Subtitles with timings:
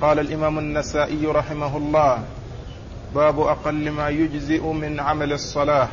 [0.00, 2.18] قال الإمام النسائي رحمه الله
[3.14, 5.88] باب أقل ما يجزئ من عمل الصلاة.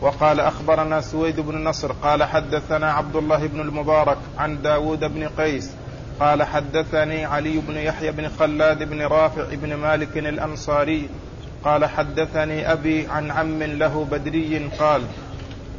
[0.00, 5.70] وقال أخبرنا سويد بن نصر قال حدثنا عبد الله بن المبارك عن داود بن قيس
[6.20, 11.08] قال حدثني علي بن يحيى بن خلاد بن رافع بن مالك الأنصاري
[11.64, 15.02] قال حدثني أبي عن عم له بدري قال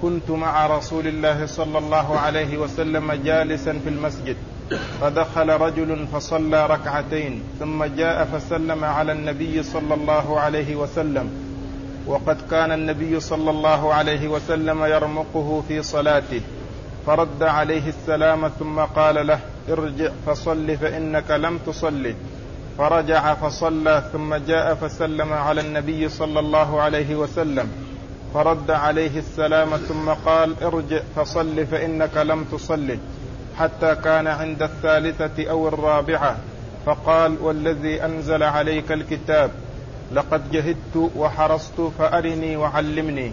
[0.01, 4.35] كنت مع رسول الله صلى الله عليه وسلم جالسا في المسجد
[5.01, 11.29] فدخل رجل فصلى ركعتين ثم جاء فسلم على النبي صلى الله عليه وسلم.
[12.07, 16.41] وقد كان النبي صلى الله عليه وسلم يرمقه في صلاته.
[17.05, 19.39] فرد عليه السلام ثم قال له
[19.69, 22.13] ارجع فصل فإنك لم تصل
[22.77, 27.67] فرجع فصلى ثم جاء فسلم على النبي صلى الله عليه وسلم.
[28.33, 32.97] فرد عليه السلام ثم قال ارجع فصل فإنك لم تصل
[33.59, 36.37] حتى كان عند الثالثة أو الرابعة
[36.85, 39.51] فقال والذي أنزل عليك الكتاب
[40.11, 43.31] لقد جهدت وحرصت فأرني وعلمني.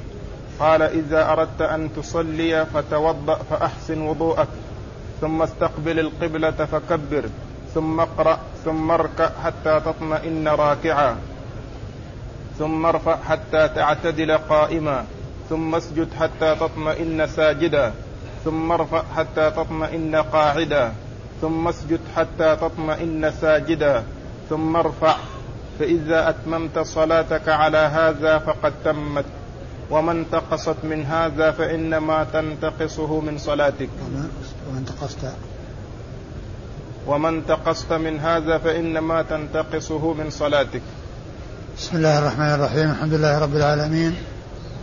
[0.60, 4.48] قال إذا أردت أن تصلي فتوضأ فأحسن وضوءك
[5.20, 7.24] ثم استقبل القبلة فكبر
[7.74, 11.16] ثم اقرأ ثم اركع حتى تطمئن راكعا
[12.58, 15.04] ثم ارفع حتى تعتدل قائما
[15.50, 17.92] ثم اسجد حتى تطمئن ساجدا.
[18.44, 20.92] ثم ارفع حتى تطمئن قاعدا.
[21.40, 24.02] ثم اسجد حتى تطمئن ساجدا.
[24.50, 25.16] ثم ارفع.
[25.78, 29.24] فإذا أتممت صلاتك على هذا فقد تمت.
[29.90, 33.88] وما انتقصت من هذا فإنما تنتقصه من صلاتك.
[34.68, 35.18] وما انتقصت
[37.06, 40.82] وما انتقصت من هذا فإنما تنتقصه من صلاتك.
[41.78, 42.90] بسم الله الرحمن الرحيم.
[42.90, 44.31] الحمد لله رب العالمين.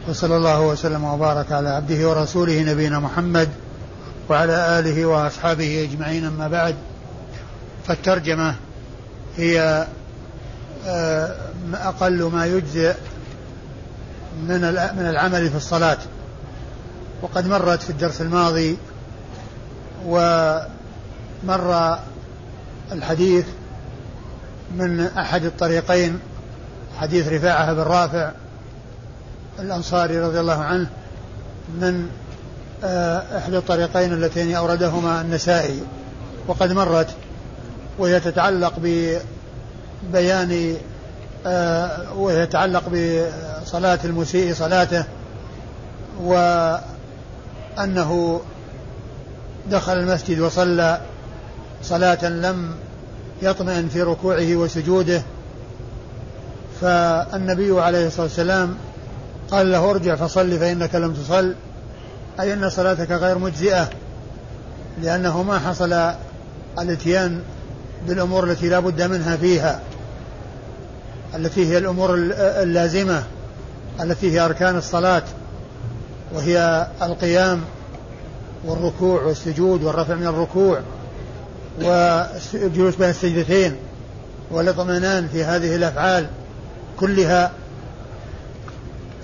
[0.08, 3.50] وصلى الله وسلم وبارك على عبده ورسوله نبينا محمد
[4.30, 6.76] وعلى آله وأصحابه أجمعين أما بعد.
[7.88, 8.56] فالترجمة
[9.38, 9.88] هي
[10.88, 11.36] آه،
[11.74, 12.94] أقل ما يجزئ
[14.42, 14.62] من
[14.98, 15.98] من العمل في الصلاة.
[17.22, 18.78] وقد مرت في الدرس الماضي
[20.06, 22.00] ومر
[22.92, 23.46] الحديث
[24.78, 26.20] من أحد الطريقين
[27.00, 28.32] حديث رفاعة بن رافع
[29.62, 30.88] الأنصاري رضي الله عنه
[31.82, 32.10] من
[32.84, 35.80] آه، إحدى الطريقين اللتين أوردهما النسائي
[36.48, 37.08] وقد مرت
[38.00, 40.78] وهي تتعلق ببيان
[41.46, 45.04] آه، وهي تتعلق بصلاة المسيء صلاته
[46.24, 46.82] وأنه
[49.72, 51.02] دخل المسجد وصلى
[51.84, 52.76] صلاة لم
[53.42, 55.22] يطمئن في ركوعه وسجوده
[56.82, 58.76] فالنبي عليه الصلاة والسلام
[59.52, 61.56] قال له ارجع فصل فإنك لم تصل.
[62.40, 63.90] أي أن صلاتك غير مجزئة
[65.02, 66.14] لأنه ما حصل
[66.80, 67.42] الاتيان
[68.08, 69.82] بالأمور التي لا بد منها فيها
[71.36, 73.24] التي هي الأمور اللازمة
[74.02, 75.24] التي هي أركان الصلاة
[76.34, 77.62] وهي القيام
[78.66, 80.80] والركوع والسجود والرفع من الركوع
[81.82, 83.76] والجلوس بين السجدتين
[84.52, 86.28] والإطمئنان في هذه الأفعال
[87.00, 87.52] كلها.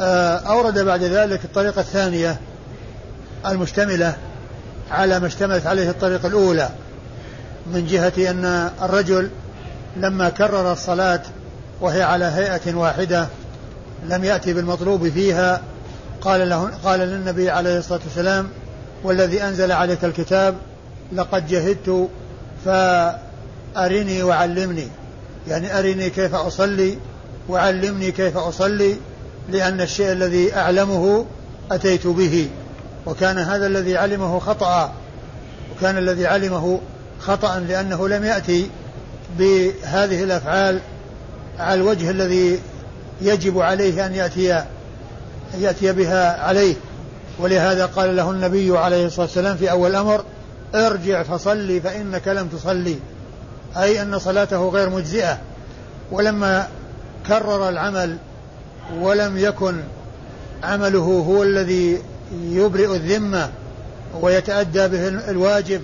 [0.01, 2.38] أورد بعد ذلك الطريقة الثانية
[3.45, 4.16] المشتملة
[4.91, 6.69] على ما اشتملت عليه الطريقة الأولى
[7.73, 9.29] من جهة أن الرجل
[9.97, 11.22] لما كرر الصلاة
[11.81, 13.28] وهي على هيئة واحدة
[14.09, 15.61] لم يأتي بالمطلوب فيها
[16.22, 18.50] قال له قال للنبي عليه الصلاة والسلام
[19.03, 20.56] والذي أنزل عليك الكتاب
[21.13, 22.09] لقد جهدت
[22.66, 24.88] فأرني وعلمني.
[25.47, 26.97] يعني أرني كيف أصلي
[27.50, 28.95] وعلمني كيف أصلي
[29.50, 31.25] لأن الشيء الذي أعلمه
[31.72, 32.50] أتيت به
[33.06, 34.94] وكان هذا الذي علمه خطأ
[35.72, 36.79] وكان الذي علمه
[37.19, 38.69] خطأ لأنه لم يأتي
[39.39, 40.79] بهذه الأفعال
[41.59, 42.59] على الوجه الذي
[43.22, 44.53] يجب عليه أن يأتي
[45.53, 46.75] أن يأتي بها عليه.
[47.39, 50.23] ولهذا قال له النبي عليه الصلاة والسلام في أول الأمر
[50.75, 52.95] ارجع فصلي فإنك لم تصلي.
[53.77, 55.38] أي أن صلاته غير مجزئة.
[56.12, 56.68] ولما
[57.27, 58.18] كرر العمل
[58.99, 59.75] ولم يكن
[60.63, 62.01] عمله هو الذي
[62.41, 63.49] يبرئ الذمة
[64.21, 65.81] ويتأدى به الواجب.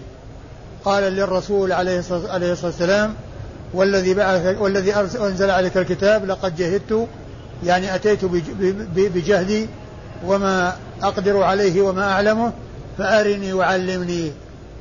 [0.86, 3.14] قال للرسول عليه الصلاة والسلام
[3.74, 7.08] والذي بعث والذي أنزل عليك الكتاب لقد جهدت
[7.66, 8.26] يعني أتيت
[8.96, 9.68] بجهدي
[10.26, 12.52] وما أقدر عليه وما أعلمه
[12.98, 14.32] فأرني وعلمني.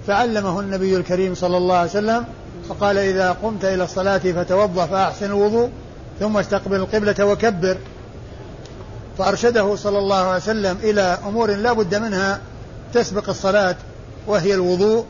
[0.06, 2.25] فعلمه النبي الكريم صلى الله عليه وسلم
[2.69, 5.70] فقال إذا قمت إلى الصلاة فتوضأ فأحسن الوضوء
[6.20, 7.76] ثم استقبل القبلة وكبر.
[9.20, 12.40] فأرشده صلى الله عليه وسلم إلى أمور لا بد منها
[12.94, 13.76] تسبق الصلاة
[14.26, 15.05] وهي الوضوء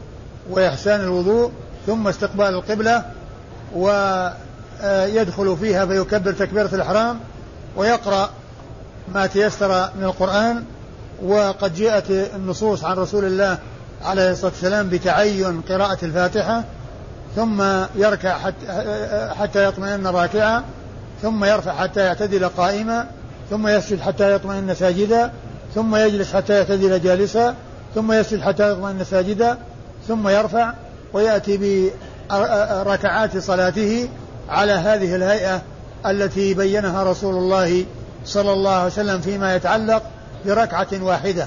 [0.50, 1.50] وإحسان الوضوء
[1.86, 3.04] ثم استقبال القبلة
[3.74, 7.20] ويدخل فيها فيكبر تكبيرة الإحرام
[7.76, 8.30] ويقرأ
[9.14, 10.64] ما تيسر من القرآن.
[11.22, 13.58] وقد جاءت النصوص عن رسول الله
[14.04, 16.64] عليه الصلاة والسلام بتعين قراءة الفاتحة
[17.36, 17.62] ثم
[17.94, 18.66] يركع حتى,
[19.40, 20.64] حتى يطمئن راكعا
[21.22, 23.06] ثم يرفع حتى يعتدل قائما.
[23.50, 25.32] ثم يسجد حتى يطمئن ساجدا
[25.74, 27.54] ثم يجلس حتى يعتدل جالسا
[27.94, 29.58] ثم يسجد حتى يطمئن ساجدا
[30.08, 30.72] ثم يرفع
[31.12, 31.90] ويأتي
[32.30, 34.08] بركعات صلاته
[34.48, 35.62] على هذه الهيئة
[36.06, 37.84] التي بينها رسول الله
[38.24, 40.02] صلى الله عليه وسلم فيما يتعلق
[40.46, 41.46] بركعة واحدة.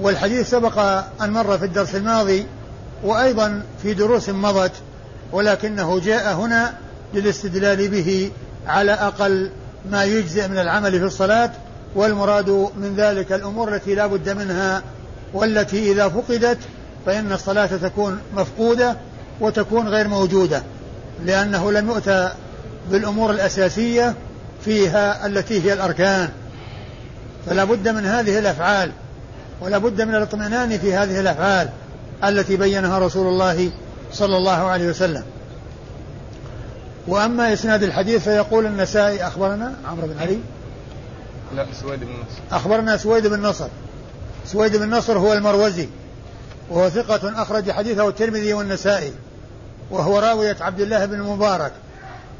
[0.00, 0.78] والحديث سبق
[1.22, 2.46] أن مر في الدرس الماضي
[3.02, 4.72] وأيضا في دروس مضت
[5.32, 6.74] ولكنه جاء هنا
[7.14, 8.30] للاستدلال به
[8.66, 9.50] على أقل
[9.90, 11.50] ما يجزئ من العمل في الصلاة
[11.94, 14.82] والمراد من ذلك الأمور التي لا بد منها
[15.34, 16.58] والتي إذا فقدت
[17.06, 18.96] فإن الصلاة تكون مفقودة
[19.40, 20.62] وتكون غير موجودة
[21.24, 22.32] لأنه لم يؤتى
[22.90, 24.14] بالأمور الأساسية
[24.64, 26.28] فيها التي هي الأركان.
[27.46, 28.90] فلا بد من هذه الأفعال
[29.60, 31.68] ولا بد من الاطمئنان في هذه الأفعال
[32.24, 33.70] التي بينها رسول الله
[34.12, 35.22] صلى الله عليه وسلم.
[37.08, 40.38] وأما إسناد الحديث فيقول النسائي أخبرنا عمرو بن علي.
[41.56, 42.56] لا سويد بن نصر.
[42.56, 43.68] أخبرنا سويد بن نصر.
[44.46, 45.88] سويد بن نصر هو المروزي
[46.70, 49.12] وهو ثقة أخرج حديثه الترمذي والنسائي
[49.90, 51.72] وهو راوية عبد الله بن المبارك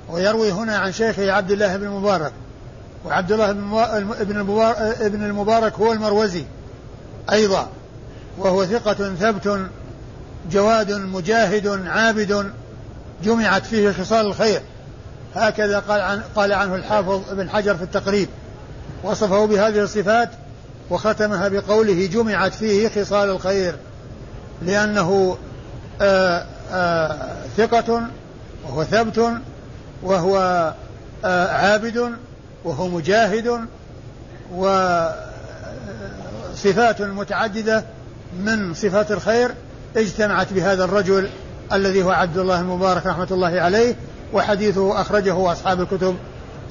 [0.08, 2.32] ويروي هنا عن شيخه عبد الله بن المبارك
[3.05, 3.52] وعبد الله
[4.25, 6.44] بن المبارك, ابن المبارك هو المروزي
[7.32, 7.69] أيضا
[8.38, 9.60] وهو ثقة ثبت
[10.50, 12.52] جواد مجاهد عابد
[13.22, 14.61] جمعت فيه خصال الخير.
[15.34, 18.28] هكذا قال, عن قال عنه الحافظ ابن حجر في التقريب.
[19.02, 20.31] وصفه بهذه الصفات
[20.90, 23.76] وختمها بقوله جمعت فيه خصال الخير.
[24.62, 25.37] لأنه
[26.00, 28.02] آآ آآ ثقة
[28.64, 29.31] وهو ثبت
[30.02, 30.75] وهو
[31.25, 32.12] عابد
[32.64, 33.60] وهو مجاهد
[36.55, 37.84] وصفات متعددة
[38.40, 39.55] من صفات الخير
[39.96, 41.28] اجتمعت بهذا الرجل
[41.72, 43.94] الذي هو عبد الله المبارك رحمة الله عليه
[44.32, 46.16] وحديثه أخرجه أصحاب الكتب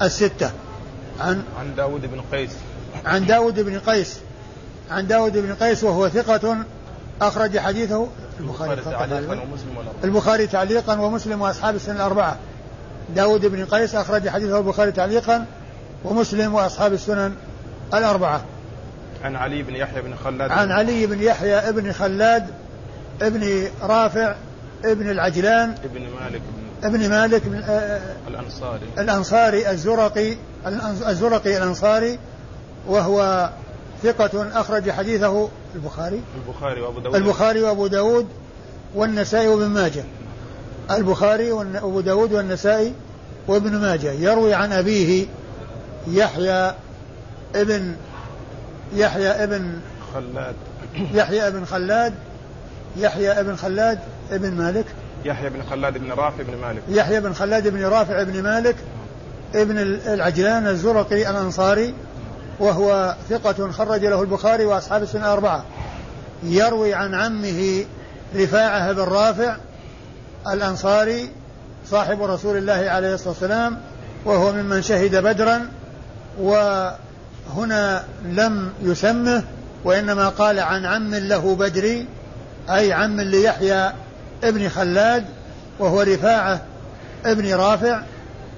[0.02, 0.50] الستة.
[1.20, 2.50] عن عن داود بن قيس.
[3.06, 4.18] عن داود بن قيس.
[4.90, 6.56] عن داود بن قيس وهو ثقة
[7.22, 8.08] أخرج حديثه.
[8.40, 12.36] البخاري تعليقا ومسلم البخاري تعليقا ومسلم وأصحاب السنة الأربعة.
[13.16, 15.46] داود بن قيس أخرج حديثه البخاري تعليقا
[16.04, 17.34] ومسلم وأصحاب السنن
[17.94, 18.44] الأربعة.
[19.24, 20.50] عن علي بن يحيى بن خلاد.
[20.50, 22.46] عن علي بن يحيى بن خلاد
[23.22, 24.34] ابن رافع
[24.84, 27.62] ابن العجلان ابن مالك بن ابن مالك بن
[28.28, 28.86] الأنصاري.
[28.98, 30.36] الأنصاري الزرقي
[31.08, 32.18] الزرقي الأنصاري
[32.88, 33.50] وهو
[34.02, 36.20] ثقة أخرج حديثه البخاري.
[36.46, 37.14] البخاري وأبو داود.
[37.14, 38.26] البخاري وأبو داود
[38.94, 40.04] والنسائي وابن ماجه.
[40.90, 42.92] البخاري وأبو داود والنسائي
[43.48, 44.12] وابن ماجه.
[44.12, 45.26] يروي عن أبيه
[46.08, 46.74] يحيى
[47.54, 47.96] ابن
[48.94, 49.80] يحيى ابن
[50.14, 50.54] خلاد.
[51.14, 52.14] يحيى ابن خلاد
[52.96, 53.98] يحيى ابن خلاد
[54.30, 54.86] ابن مالك.
[55.24, 56.82] يحيى بن خلاد بن رافع بن مالك.
[56.88, 58.76] يحيى بن خلاد بن رافع بن مالك
[59.54, 61.94] ابن العجلان الزرقي الأنصاري
[62.58, 65.64] وهو ثقة خرج له البخاري وأصحاب السنة الأربعة
[66.42, 67.84] يروي عن عمه
[68.36, 69.56] رفاعة بن رافع
[70.52, 71.30] الأنصاري
[71.86, 73.78] صاحب رسول الله عليه الصلاة والسلام
[74.24, 75.68] وهو ممن شهد بدرا
[76.40, 79.44] وهنا لم يسمه
[79.84, 82.06] وإنما قال عن عم له بدري
[82.70, 83.92] أي عم ليحيى
[84.44, 85.24] ابن خلاد
[85.78, 86.60] وهو رفاعة
[87.26, 88.00] ابن رافع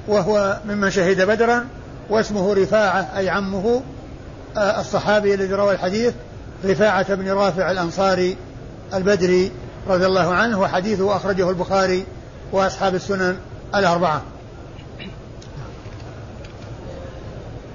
[0.08, 1.66] وهو ممن شهد بدرا
[2.10, 3.82] واسمه رفاعة أي عمه
[4.56, 6.14] آه، الصحابي الذي روى الحديث
[6.64, 8.36] رفاعة بن رافع الأنصاري
[8.94, 9.52] البدري
[9.88, 12.06] رضي الله عنه وحديثه أخرجه البخاري
[12.52, 13.36] وأصحاب السنن
[13.74, 14.22] الأربعة.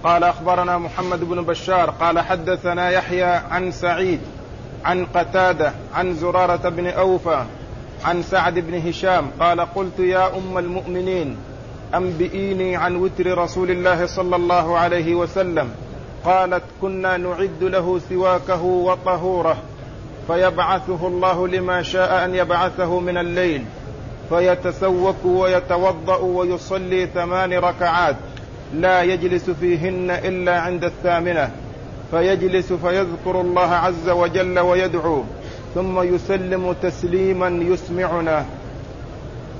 [0.03, 4.19] قال أخبرنا محمد بن بشار قال حدثنا يحيى عن سعيد
[4.85, 7.45] عن قتادة عن زرارة بن أوفى
[8.05, 11.37] عن سعد بن هشام قال قلت يا أم المؤمنين
[11.95, 15.69] أنبئيني عن وتر رسول الله صلى الله عليه وسلم.
[16.25, 19.57] قالت كنا نعد له سواكه وطهوره
[20.27, 23.65] فيبعثه الله لما شاء أن يبعثه من الليل
[24.29, 28.15] فيتسوك ويتوضأ ويصلي ثمان ركعات
[28.73, 31.51] لا يجلس فيهن إلا عند الثامنة.
[32.11, 35.23] فيجلس فيذكر الله عز وجل ويدعو
[35.75, 38.45] ثم يسلم تسليما يسمعنا.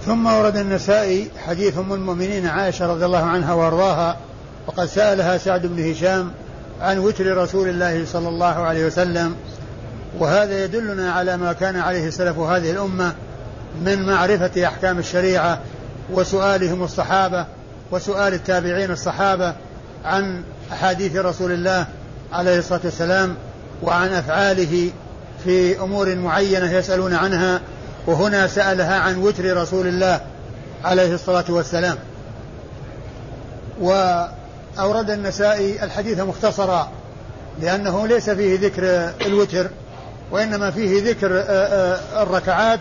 [0.06, 4.18] ثم ورد النسائي حديث أم المؤمنين عائشة رضي الله عنها وأرضاها
[4.68, 6.32] وقد سألها سعد بن هشام
[6.82, 9.36] عن وتر رسول الله صلى الله عليه وسلم
[10.20, 13.14] وهذا يدلنا على ما كان عليه سلف هذه الأمة
[13.86, 15.60] من معرفة أحكام الشريعة
[16.14, 17.46] وسؤالهم الصحابة
[17.92, 19.54] وسؤال التابعين الصحابة
[20.06, 21.88] عن أحاديث رسول الله
[22.32, 23.36] عليه الصلاة والسلام
[23.84, 24.90] وعن أفعاله
[25.44, 27.62] في أمور معينة يسألون عنها
[28.08, 30.22] وهنا سألها عن وتر رسول الله
[30.84, 31.98] عليه الصلاة والسلام.
[33.82, 36.92] وأورد النسائي الحديث مختصرا
[37.62, 39.70] لأنه ليس فيه ذكر الوتر
[40.32, 41.30] وإنما فيه ذكر
[42.22, 42.80] الركعات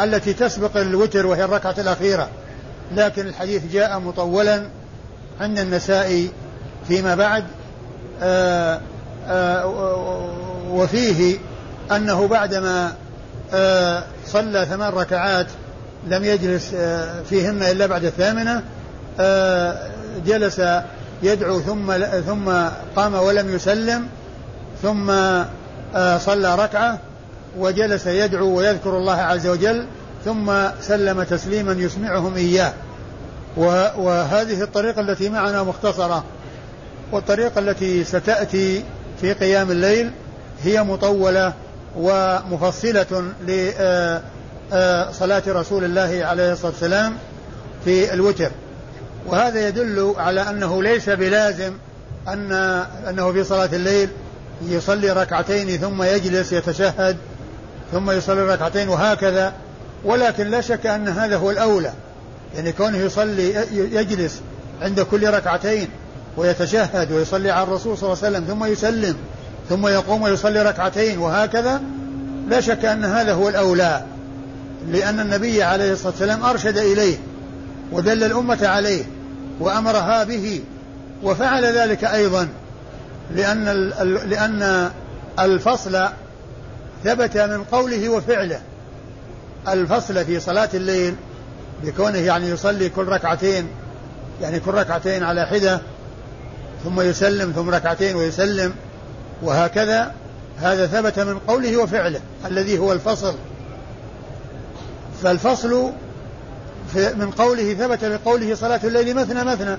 [0.00, 2.28] التي تسبق الوتر وهي الركعة الأخيرة.
[2.94, 4.68] لكن الحديث جاء مطولا
[5.40, 6.30] عند النسائي
[6.88, 7.44] فيما بعد
[10.70, 11.38] وفيه
[11.92, 12.92] أنه بعدما
[14.26, 15.46] صلى ثمان ركعات
[16.06, 16.74] لم يجلس
[17.28, 18.62] فيهن إلا بعد الثامنة
[20.26, 20.62] جلس
[21.22, 21.92] يدعو ثم
[22.26, 22.52] ثم
[22.96, 24.08] قام ولم يسلم
[24.82, 25.10] ثم
[25.94, 26.98] آه، صلى ركعة
[27.58, 29.86] وجلس يدعو ويذكر الله عز وجل
[30.24, 32.72] ثم سلم تسليما يسمعهم إياه.
[33.96, 36.24] وهذه الطريقة التي معنا مختصرة.
[37.12, 38.84] والطريقة التي ستأتي
[39.20, 40.10] في قيام الليل
[40.62, 41.52] هي مطولة
[41.96, 44.22] ومفصلة لصلاة
[44.72, 47.16] آه، آه، رسول الله عليه الصلاة والسلام
[47.84, 48.50] في الوتر.
[49.26, 51.72] وهذا يدل على أنه ليس بلازم
[52.28, 52.52] أن
[53.08, 54.08] أنه في صلاة الليل
[54.62, 57.16] يصلي ركعتين ثم يجلس يتشهد
[57.92, 59.52] ثم يصلي ركعتين وهكذا
[60.04, 61.92] ولكن لا شك أن هذا هو الأولى.
[62.54, 64.40] يعني كونه يصلي يجلس
[64.82, 65.88] عند كل ركعتين
[66.36, 69.16] ويتشهد ويصلي على الرسول صلى الله عليه وسلم ثم يسلم
[69.68, 71.82] ثم يقوم ويصلي ركعتين وهكذا
[72.48, 74.04] لا شك أن هذا هو الأولى
[74.88, 77.16] لأن النبي عليه الصلاة والسلام أرشد إليه
[77.92, 79.04] ودل الأمة عليه
[79.60, 80.60] وأمرها به
[81.22, 82.48] وفعل ذلك أيضا
[83.34, 83.64] لأن
[84.28, 84.90] لأن
[85.38, 86.08] الفصل
[87.04, 88.60] ثبت من قوله وفعله.
[89.68, 91.14] الفصل في صلاة الليل
[91.84, 93.68] بكونه يعني يصلي كل ركعتين
[94.42, 95.80] يعني كل ركعتين على حدة
[96.86, 98.74] ثم يسلم ثم ركعتين ويسلم
[99.42, 100.12] وهكذا
[100.60, 103.34] هذا ثبت من قوله وفعله الذي هو الفصل.
[105.22, 105.92] فالفصل
[106.94, 109.76] من قوله ثبت بقوله صلاة الليل مثنى مثنى.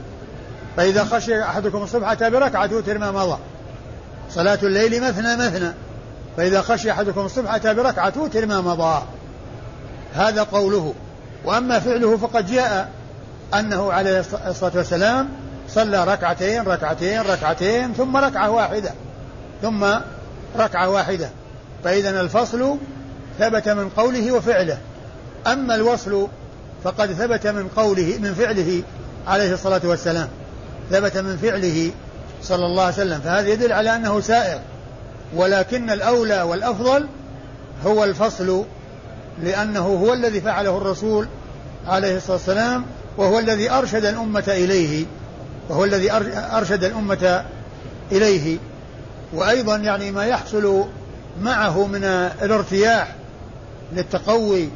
[0.78, 3.38] فإذا خشي أحدكم الصبح أتى بركعة توتر ما مضى.
[4.30, 5.72] صلاة الليل مثنى مثنى.
[6.38, 9.04] فإذا خشي أحدكم الصبح أتى بركعة توتر ما مضى.
[10.14, 10.94] هذا قوله.
[11.46, 12.92] وأما فعله فقد جاء
[13.54, 15.30] أنه عليه الصلاة والسلام
[15.70, 18.92] صلى ركعتين ركعتين ركعتين ثم ركعة واحدة
[19.62, 19.86] ثم
[20.58, 21.30] ركعة واحدة.
[21.84, 22.76] فإذا الفصل
[23.40, 24.78] ثبت من قوله وفعله.
[25.48, 26.28] أما الوصل
[26.84, 28.84] فقد ثبت من قوله من فعله
[29.28, 30.28] عليه الصلاة والسلام.
[30.92, 31.92] ثبت من فعله
[32.44, 33.20] صلى الله عليه وسلم.
[33.20, 34.60] فهذا يدل على أنه سائر.
[35.36, 37.08] ولكن الأولى والأفضل
[37.86, 38.66] هو الفصل
[39.44, 41.28] لأنه هو الذي فعله الرسول
[41.88, 42.86] عليه الصلاة والسلام
[43.18, 45.06] وهو الذي أرشد الأمة إليه.
[45.70, 47.44] وهو الذي أرشد الأمة
[48.12, 48.58] إليه.
[49.34, 50.86] وأيضا يعني ما يحصل
[51.42, 52.04] معه من
[52.42, 53.16] الارتياح
[53.94, 54.70] للتقوي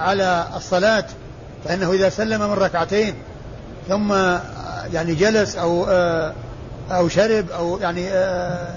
[0.00, 1.04] على الصلاة
[1.64, 3.14] فإنه إذا سلم من ركعتين
[3.88, 4.12] ثم
[4.92, 6.32] يعني جلس أو آه،
[6.90, 8.74] أو شرب أو يعني آه،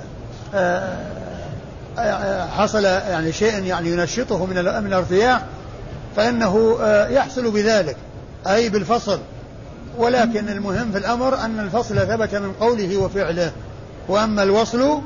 [0.56, 4.58] آه، حصل يعني شيء يعني ينشطه من
[4.88, 5.42] الارتياح
[6.16, 6.78] فإنه
[7.10, 7.98] يحصل بذلك
[8.48, 9.20] أي بالفصل.
[9.98, 13.52] ولكن المهم في الأمر أن الفصل ثبت من قوله وفعله
[14.08, 15.00] وأما الوصل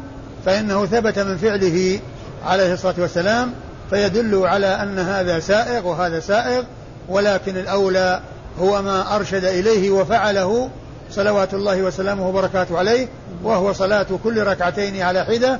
[0.45, 1.99] فإنه ثبت من فعله
[2.45, 3.53] عليه الصلاة والسلام
[3.89, 6.63] فيدل على أن هذا سائغ وهذا سائغ
[7.09, 8.21] ولكن الأولى
[8.59, 10.69] هو ما أرشد إليه وفعله
[11.11, 13.07] صلوات الله وسلامه وبركاته عليه
[13.43, 15.59] وهو صلاة كل ركعتين على حدة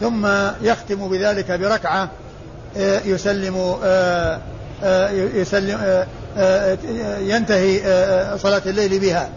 [0.00, 0.26] ثم
[0.62, 2.08] يختم بذلك بركعة
[2.76, 4.38] آه، يسلم آه،
[4.84, 6.04] آه، يسلم
[7.20, 7.80] ينتهي
[8.38, 9.30] صلاة الليل بها.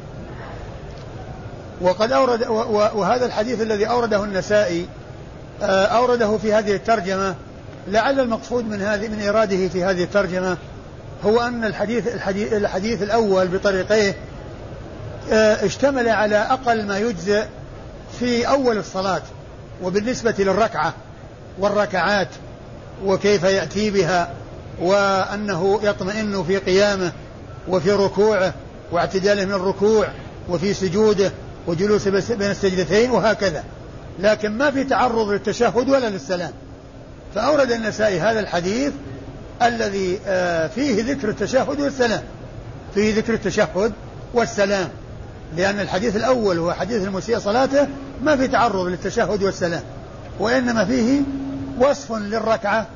[1.82, 2.48] وقد أورد
[2.96, 4.88] وهذا الحديث الذي أورده النسائي
[5.62, 7.36] أورده في هذه الترجمة.
[7.88, 10.58] لعل المقصود من هذه من إراده في هذه الترجمة
[11.26, 14.16] هو أن الحديث الحديث, الحديث الأول بطريقيه
[15.32, 17.44] آه، اشتمل على أقل ما يجزئ
[18.20, 19.22] في أول الصلاة
[19.84, 20.94] وبالنسبة للركعة
[21.60, 22.28] والركعات
[23.06, 24.34] وكيف يأتي بها.
[24.80, 27.12] وأنه يطمئن في قيامه
[27.68, 28.54] وفي ركوعه
[28.92, 30.08] واعتداله من الركوع
[30.50, 31.32] وفي سجوده
[31.68, 33.64] وجلوسه بين السجدتين وهكذا.
[34.20, 36.52] لكن ما في تعرض للتشهد ولا للسلام.
[37.36, 38.92] فأورد النسائي هذا الحديث
[39.62, 42.24] الذي آه، فيه ذكر التشهد والسلام.
[42.94, 43.94] فيه ذكر التشهد
[44.34, 44.90] والسلام.
[45.58, 47.88] لأن الحديث الأول هو حديث المسيء صلاته
[48.24, 49.84] ما في تعرض للتشهد والسلام.
[50.40, 51.22] وإنما فيه
[51.80, 52.88] وصف للركعة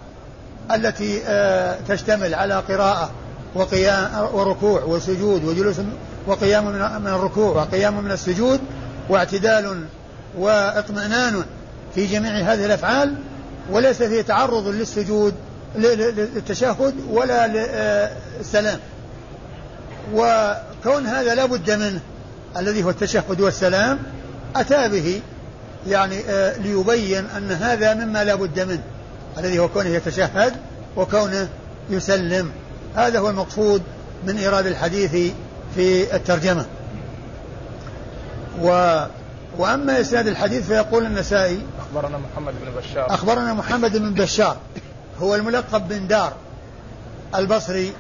[0.72, 3.12] التي آه، تشتمل على قراءة
[3.55, 5.75] وقيام وركوع وسجود وجلوس
[6.27, 6.65] وقيام
[7.01, 8.60] من الركوع وقيام من السجود
[9.10, 9.86] واعتدال
[10.38, 11.43] واطمئنان
[11.95, 13.15] في جميع هذه الأفعال
[13.72, 15.34] وليس فيه تعرض للسجود
[15.75, 18.79] للتشهد ولا للسلام
[20.13, 22.00] وكون هذا لا بد منه
[22.57, 24.00] الذي هو التشهد والسلام
[24.55, 25.22] أتى به
[25.88, 28.84] يعني آه، ليبين أن هذا مما لا بد منه.
[29.38, 30.54] الذي هو كونه يتشهد
[30.96, 31.50] وكونه
[31.89, 32.51] يسلم.
[32.96, 33.82] هذا هو المقصود
[34.27, 35.34] من إيراد الحديث
[35.75, 36.65] في الترجمة.
[38.62, 39.00] و
[39.58, 43.13] وأما إسناد الحديث فيقول النسائي أخبرنا محمد بن بشار.
[43.13, 44.58] أخبرنا محمد بن بشار.
[45.22, 46.34] هو الملقب بن دار
[47.36, 47.94] البصري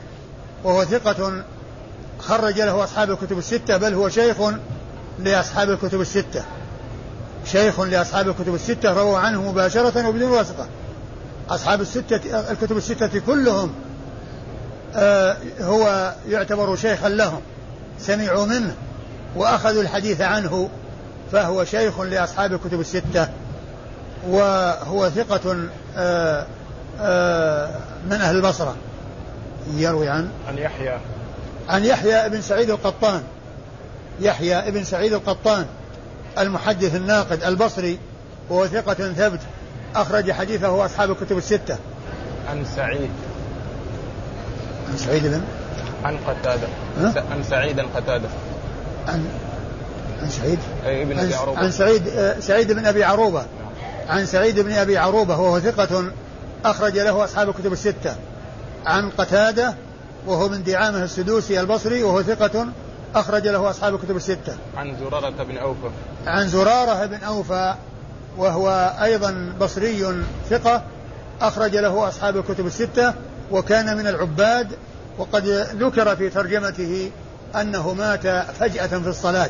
[0.63, 1.43] وهو ثقة
[2.19, 4.37] خرج له أصحاب الكتب الستة بل هو شيخ
[5.19, 6.43] لأصحاب الكتب الستة.
[7.45, 10.67] شيخ لأصحاب الكتب الستة رووا عنه مباشرة وبدون واسطة.
[11.49, 13.73] أصحاب الستة الكتب الستة كلهم
[14.95, 17.41] آه هو يعتبر شيخا لهم
[17.99, 18.75] سمعوا منه
[19.35, 20.69] وأخذوا الحديث عنه
[21.31, 23.29] فهو شيخ لأصحاب الكتب الستة
[24.27, 25.57] وهو ثقة
[25.97, 26.45] آه
[27.01, 27.69] آه
[28.09, 28.75] من أهل البصرة
[29.73, 30.99] يروي عن؟ عن يحيى.
[31.69, 33.21] عن يحيى بن سعيد القطان.
[34.19, 35.65] يحيى بن سعيد القطان
[36.39, 37.99] المحدث الناقد البصري
[38.49, 39.39] وهو ثقة ثبت
[39.95, 41.77] أخرج حديثه أصحاب الكتب الستة.
[42.49, 43.09] عن سعيد.
[44.89, 45.41] عن سعيد بن؟
[46.03, 46.67] عن قتادة.
[47.31, 48.29] عن سعيد قتادة.
[49.07, 49.25] عن
[50.21, 51.59] عن سعيد؟ ابن أبي عروبة.
[51.59, 53.45] عن سعيد آه، سعيد بن أبي عروبة.
[54.07, 56.11] عن سعيد بن أبي عروبة وهو ثقة
[56.65, 58.15] أخرج له أصحاب الكتب الستة.
[58.85, 59.73] عن قتادة
[60.27, 62.67] وهو من دعامة السدوسي البصري وهو ثقة
[63.15, 64.55] أخرج له أصحاب الكتب الستة.
[64.77, 65.89] عن زرارة بن أوفى.
[66.27, 67.75] عن زرارة بن أوفى.
[68.37, 70.83] وهو أيضا بصري ثقة
[71.41, 73.13] أخرج له أصحاب الكتب الستة
[73.51, 74.67] وكان من العباد
[75.17, 75.47] وقد
[75.79, 77.11] ذكر في ترجمته
[77.55, 78.27] أنه مات
[78.59, 79.49] فجأة في الصلاة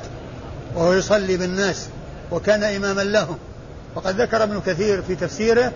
[0.75, 1.87] وهو يصلي بالناس
[2.31, 3.37] وكان إماما لهم
[3.95, 5.71] وقد ذكر ابن كثير في تفسيره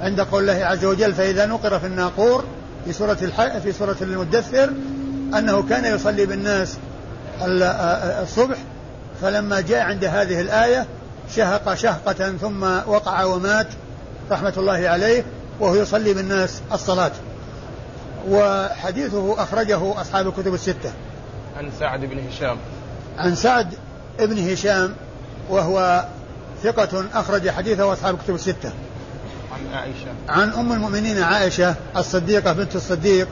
[0.00, 2.44] عند قول الله عز وجل فإذا نقر في الناقور
[2.84, 3.14] في سورة.
[3.62, 4.72] في سورة المدثر
[5.38, 6.76] أنه كان يصلي بالناس
[8.22, 8.56] الصبح
[9.22, 10.86] فلما جاء عند هذه الآية
[11.34, 13.66] شهق شهقة ثم وقع ومات
[14.30, 15.24] رحمة الله عليه
[15.60, 17.12] وهو يصلي بالناس الصلاة.
[18.28, 20.92] وحديثه أخرجه أصحاب الكتب الستة.
[21.56, 22.56] عن سعد بن هشام.
[23.18, 23.74] عن سعد
[24.18, 24.94] بن هشام
[25.50, 26.04] وهو
[26.62, 28.72] ثقة أخرج حديثه أصحاب الكتب الستة.
[29.52, 30.06] عن عائشة.
[30.28, 33.28] عن أم المؤمنين عائشة الصديقة بنت الصديق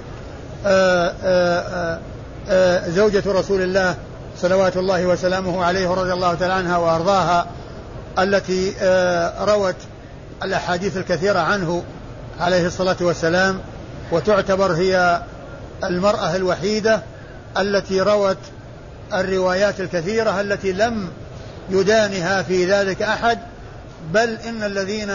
[0.67, 2.01] آآ آه، آآ آه،
[2.49, 3.97] آآ آه، زوجة رسول الله
[4.39, 7.47] صلوات الله وسلامه عليه رضي الله تعالى عنها وأرضاها.
[8.19, 8.75] التي
[9.41, 9.77] روت
[10.43, 11.85] الأحاديث الكثيرة عنه
[12.41, 13.61] عليه الصلاة والسلام
[14.13, 15.23] وتعتبر هي
[15.85, 17.03] المرأة الوحيدة
[17.59, 18.39] التي روت
[19.13, 21.09] الروايات الكثيرة التي لم
[21.71, 23.39] يدانها في ذلك أحد
[24.13, 25.11] بل إن الذين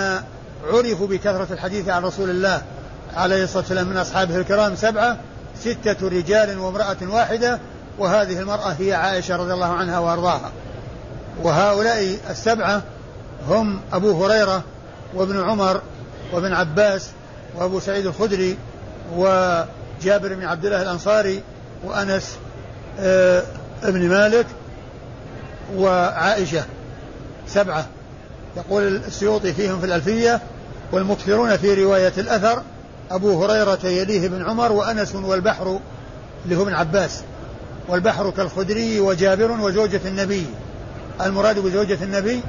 [0.73, 2.61] عرفوا بكثرة الحديث عن رسول الله
[3.15, 5.17] عليه الصلاة والسلام من أصحابه الكرام سبعة
[5.59, 7.59] ستة رجال وامرأة واحدة
[7.99, 10.51] وهذه المرأة هي عائشة رضي الله عنها وأرضاها.
[11.43, 12.83] وهؤلاء السبعة
[13.47, 14.63] هم أبو هريرة
[15.13, 15.81] وابن عمر
[16.33, 17.09] وابن عباس
[17.55, 18.57] وأبو سعيد الخدري
[19.15, 21.41] وجابر بن عبد الله الأنصاري
[21.83, 22.37] وأنس
[22.99, 23.43] آه،
[23.83, 24.45] ابن مالك
[25.75, 26.63] وعائشة.
[27.47, 27.85] سبعة.
[28.57, 30.41] يقول السيوطي فيهم في الألفية
[30.91, 32.61] والمكثرون في رواية الأثر
[33.11, 35.79] أبو هريرة يليه بن عمر وأنس والبحر
[36.45, 37.21] اللي هو ابن عباس.
[37.87, 40.45] والبحر كالخدري وجابر وزوجة النبي.
[41.21, 42.41] المراد بزوجة النبي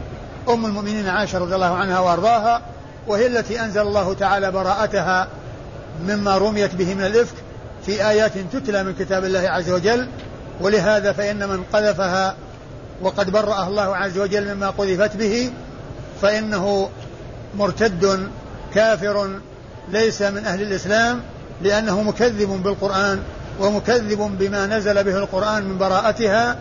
[0.48, 2.62] أم المؤمنين عائشة رضي الله عنها وأرضاها
[3.06, 5.28] وهي التي أنزل الله تعالى براءتها
[6.06, 7.34] مما رميت به من الإفك
[7.86, 10.08] في آيات تتلى من كتاب الله عز وجل
[10.60, 12.34] ولهذا فإن من قذفها
[13.02, 15.52] وقد برأه الله عز وجل مما قذفت به
[16.22, 16.88] فإنه
[17.54, 18.28] مرتد
[18.74, 19.30] كافر
[19.88, 21.20] ليس من أهل الإسلام
[21.62, 23.22] لأنه مكذب بالقرآن
[23.60, 26.56] ومكذب بما نزل به القرآن من براءتها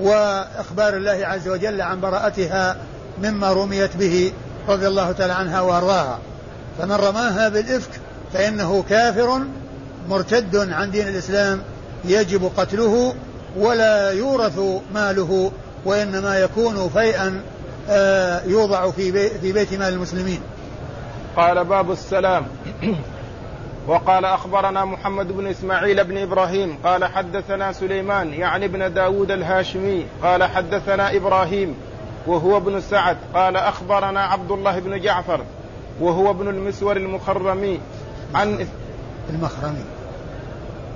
[0.00, 2.76] وإخبار الله عز وجل عن براءتها
[3.22, 4.32] مما رميت به
[4.68, 6.18] رضي الله تعالى عنها وأرضاها
[6.78, 7.90] فمن رماها بالإفك
[8.32, 9.40] فإنه كافر
[10.08, 11.62] مرتد عن دين الإسلام
[12.04, 13.14] يجب قتله
[13.56, 14.58] ولا يورث
[14.94, 15.52] ماله
[15.84, 17.42] وإنما يكون فيئا
[17.88, 20.40] آه، يوضع في في بيت مال المسلمين.
[21.36, 22.46] قال باب السلام
[23.86, 30.44] وقال أخبرنا محمد بن إسماعيل بن إبراهيم قال حدثنا سليمان يعني ابن داود الهاشمي قال
[30.44, 31.76] حدثنا إبراهيم
[32.26, 35.40] وهو ابن سعد قال أخبرنا عبد الله بن جعفر
[36.00, 37.80] وهو ابن المسور المخرمي
[38.34, 38.66] عن
[39.30, 39.84] المخرمي.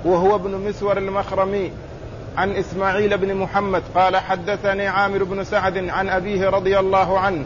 [0.05, 1.71] وهو ابن مسور المخرمي
[2.37, 7.45] عن إسماعيل بن محمد قال حدثني عامر بن سعد عن أبيه رضي الله عنه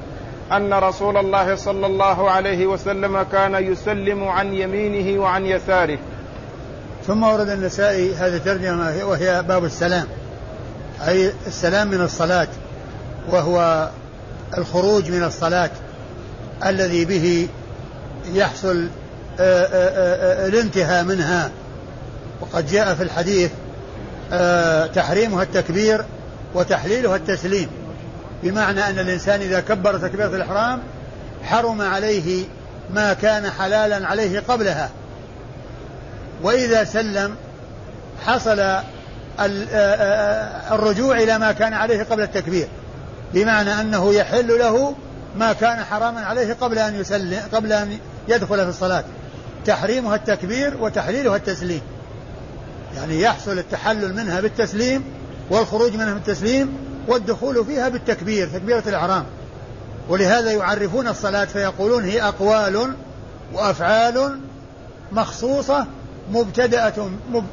[0.52, 5.98] أن رسول الله صلى الله عليه وسلم كان يسلم عن يمينه وعن يساره.
[7.08, 10.08] ثم ورد النسائي هذه الترجمة وهي باب السلام.
[11.08, 12.48] أي السلام من الصلاة
[13.30, 13.90] وهو
[14.58, 15.72] الخروج من الصلاة
[16.66, 17.48] الذي به
[18.34, 18.88] يحصل
[19.40, 21.52] آه، آه، آه، الانتهاء منها.
[22.42, 23.52] وقد جاء في الحديث
[24.96, 26.06] تحريمها التكبير
[26.56, 27.70] وتحليلها التسليم.
[28.44, 30.80] بمعنى أن الإنسان إذا كبر تكبيرة الإحرام
[31.44, 32.46] حرم عليه
[32.94, 34.90] ما كان حلالا عليه قبلها.
[36.44, 37.36] وإذا سلم
[38.26, 38.82] حصل
[40.72, 42.68] الرجوع إلى ما كان عليه قبل التكبير.
[43.34, 44.96] بمعنى أنه يحل له
[45.38, 49.04] ما كان حراما عليه قبل أن يسلم قبل أن يدخل في الصلاة.
[49.66, 51.82] تحريمها التكبير وتحليلها التسليم.
[52.96, 55.04] يعني يحصل التحلل منها بالتسليم
[55.50, 59.26] والخروج منها بالتسليم والدخول فيها بالتكبير تكبيرة الإحرام.
[60.10, 62.94] ولهذا يعرفون الصلاة فيقولون هي أقوال
[63.54, 64.40] وأفعال
[65.12, 65.88] مخصوصة
[66.32, 67.10] مبتدأة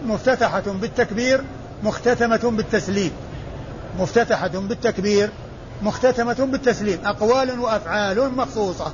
[0.06, 1.44] مفتتحة بالتكبير
[1.82, 3.12] مختتمة بالتسليم.
[3.98, 5.30] مفتتحة بالتكبير
[5.82, 6.98] مختتمة بالتسليم.
[7.04, 8.92] أقوال وأفعال مخصوصة.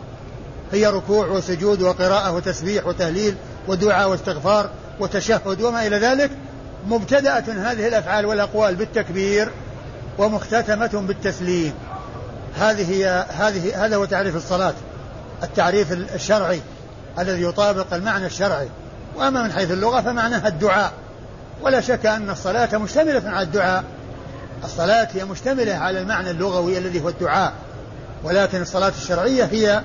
[0.73, 3.35] هي ركوع وسجود وقراءة وتسبيح وتهليل
[3.69, 6.31] ودعاء واستغفار وتشهد وما إلى ذلك.
[6.89, 9.51] مبتدأة هذه الأفعال والأقوال بالتكبير.
[10.19, 11.75] ومختتمة بالتسليم.
[12.59, 14.75] هذه هي هذه هذا هو تعريف الصلاة
[15.43, 16.61] التعريف الشرعي
[17.19, 18.69] الذي يطابق المعنى الشرعي.
[19.17, 20.93] وأما من حيث اللغة فمعناها الدعاء.
[21.63, 23.85] ولا شك أن الصلاة مشتملة على الدعاء.
[24.65, 27.53] الصلاة هي مشتملة على المعنى اللغوي الذي هو الدعاء.
[28.25, 29.83] ولكن الصلاة الشرعية هي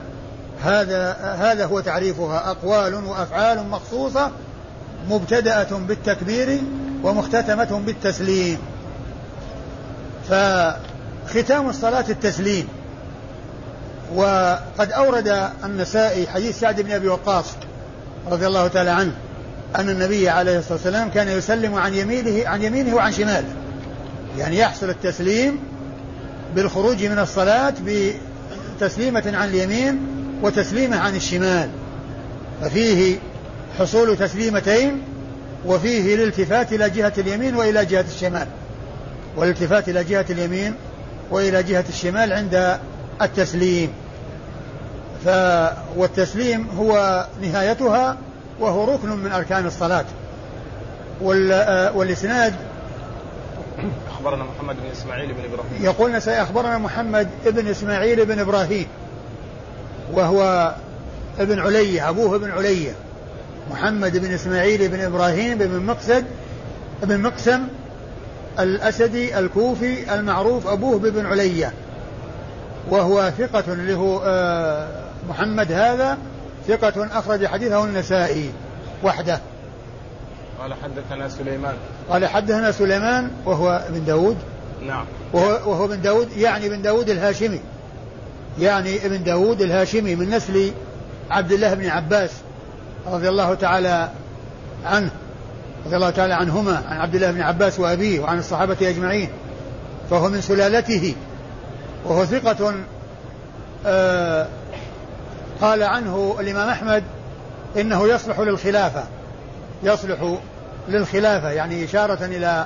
[0.63, 2.51] هذا هذا هو تعريفها.
[2.51, 4.31] أقوال وأفعال مخصوصة
[5.09, 6.61] مبتدأة بالتكبير
[7.03, 8.59] ومختتمة بالتسليم.
[10.31, 12.67] فختام الصلاة التسليم.
[14.15, 17.45] وقد أورد النسائي حديث سعد بن أبي وقاص
[18.31, 19.11] رضي الله تعالى عنه
[19.75, 23.53] أن النبي عليه الصلاة والسلام كان يسلم عن يمينه عن يمينه وعن شماله.
[24.37, 25.59] يعني يحصل التسليم
[26.55, 27.73] بالخروج من الصلاة
[28.79, 29.99] بتسليمة عن اليمين
[30.43, 31.69] وتسليمة عن الشمال.
[32.61, 33.19] ففيه
[33.79, 35.01] حصول تسليمتين
[35.65, 38.47] وفيه الالتفات إلى جهة اليمين وإلى جهة الشمال.
[39.35, 40.75] والالتفات إلى جهة اليمين
[41.31, 42.79] وإلى جهة الشمال عند
[43.21, 43.93] التسليم.
[45.25, 45.29] ف
[45.95, 48.17] والتسليم هو نهايتها
[48.59, 50.05] وهو ركن من أركان الصلاة.
[51.95, 52.53] والإسناد
[54.11, 55.83] أخبرنا محمد بن إسماعيل بن إبراهيم.
[55.85, 58.87] يقول أخبرنا محمد بن إسماعيل بن إبراهيم
[60.13, 60.73] وهو
[61.39, 62.91] ابن علية أبوه ابن علية
[63.71, 66.25] محمد بن إسماعيل بن إبراهيم بن مقسد
[67.03, 67.67] بن مقسم
[68.59, 71.73] الأسدي الكوفي المعروف أبوه بن علية
[72.89, 74.87] وهو ثقة هو آه،
[75.29, 76.17] محمد هذا
[76.67, 78.51] ثقة أخرج حديثه النسائي
[79.03, 79.39] وحده.
[80.61, 81.73] قال حدثنا سليمان.
[82.09, 84.37] قال حدثنا سليمان وهو ابن داود.
[84.87, 85.05] نعم.
[85.33, 87.59] وهو, وهو ابن داود يعني ابن داود الهاشمي.
[88.59, 90.71] يعني ابن داود الهاشمي من نسل
[91.29, 92.31] عبد الله بن عباس
[93.07, 94.09] رضي الله تعالى
[94.85, 95.11] عنه.
[95.85, 99.29] رضي الله تعالى عنهما عن عبد الله بن عباس وأبيه وعن الصحابة أجمعين.
[100.09, 101.15] فهو من سلالته.
[102.05, 102.73] وهو ثقة
[103.85, 104.47] آه
[105.61, 107.03] قال عنه الإمام أحمد
[107.77, 109.03] إنه يصلح للخلافة.
[109.83, 110.37] يصلح
[110.89, 112.65] للخلافة يعني إشارة إلى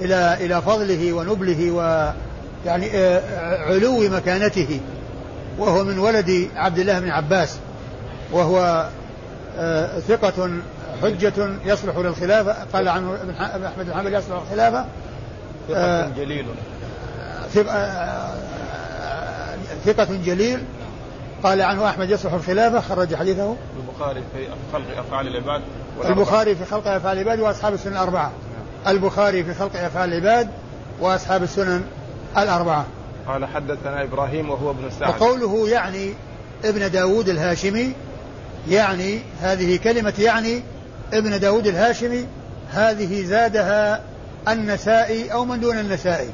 [0.00, 4.80] إلى إلى فضله ونبله ويعني آه، علو مكانته.
[5.58, 7.56] وهو من ولد عبد الله بن عباس.
[8.32, 8.88] وهو
[9.58, 10.50] آه، ثقة
[11.02, 12.56] حجة يصلح للخلافة.
[12.72, 13.30] قال عنه ابن
[13.64, 14.84] أحمد بن حنبل يصلح للخلافة
[15.68, 16.46] ثقة آه، جليل.
[19.84, 20.64] ثقة جليل.
[21.42, 22.80] قال عنه أحمد يصلح الخلافة.
[22.80, 23.56] خرج حديثه.
[23.76, 25.62] البخاري في خلق أفعال العباد
[26.04, 28.32] البخاري في خلق أفعال العباد وأصحاب السنن الأربعة.
[28.86, 30.48] البخاري في خلق أفعال العباد
[31.00, 31.82] وأصحاب السنن
[32.38, 32.86] الأربعة.
[33.28, 35.08] قال حدثنا إبراهيم وهو ابن سعد.
[35.08, 36.14] وقوله يعني
[36.64, 37.92] ابن داود الهاشمي
[38.68, 40.62] يعني هذه كلمة يعني
[41.12, 42.26] ابن داود الهاشمي
[42.72, 44.00] هذه زادها
[44.48, 46.30] النسائي أو من دون النسائي.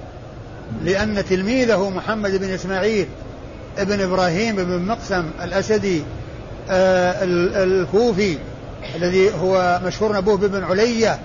[0.85, 3.07] لأن تلميذه محمد بن إسماعيل
[3.79, 6.03] ابن إبراهيم بن مقسم الأسدي
[6.71, 7.17] آه
[7.65, 8.39] الكوفي
[8.97, 11.19] الذي هو مشهور أبوه بن علية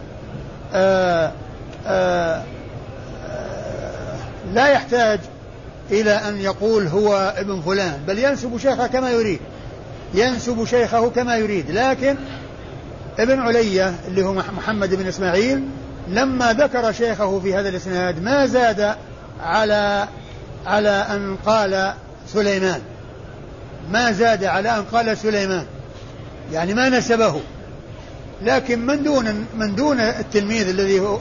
[0.73, 1.31] آه
[1.87, 2.43] آه
[4.53, 5.19] لا يحتاج
[5.91, 9.39] إلى أن يقول هو ابن فلان بل ينسب شيخه كما يريد
[10.13, 12.15] ينسب شيخه كما يريد لكن
[13.21, 15.63] ابن علية اللي هو محمد بن إسماعيل
[16.07, 18.95] لما ذكر شيخه في هذا الإسناد ما زاد
[19.41, 20.07] على
[20.65, 21.93] على أن قال
[22.27, 22.81] سليمان.
[23.91, 25.65] ما زاد على أن قال سليمان.
[26.51, 27.41] يعني ما نسبه.
[28.41, 31.19] لكن من دون من دون التلميذ الذي هو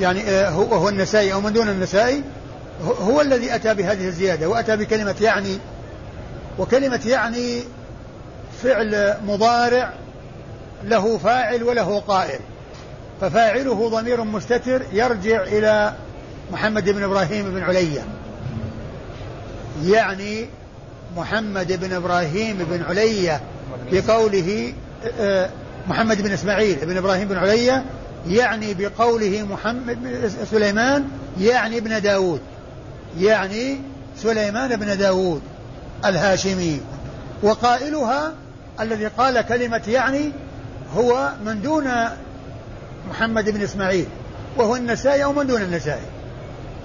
[0.00, 2.22] يعني هو, النسائي أو من دون النسائي
[3.00, 5.58] هو الذي أتى بهذه الزيادة وأتى بكلمة يعني
[6.58, 7.62] وكلمة يعني
[8.62, 9.92] فعل مضارع
[10.84, 12.40] له فاعل وله قائل.
[13.20, 15.94] ففاعله ضمير مستتر يرجع إلى
[16.52, 18.04] محمد بن إبراهيم بن علية.
[19.84, 20.46] يعني
[21.16, 23.40] محمد بن إبراهيم بن علية
[23.92, 24.72] بقوله
[25.88, 27.84] محمد بن إسماعيل بن إبراهيم بن علية
[28.28, 29.98] يعني بقوله محمد
[30.50, 31.08] سليمان
[31.40, 32.40] يعني ابن داود.
[33.18, 33.80] يعني
[34.16, 35.42] سليمان بن داود
[36.04, 36.80] الهاشمي.
[37.42, 38.32] وقائلها
[38.80, 40.32] الذي قال كلمة يعني
[40.96, 41.84] هو من دون
[43.10, 44.06] محمد بن إسماعيل
[44.56, 46.06] وهو النسائي أو من دون النسائي.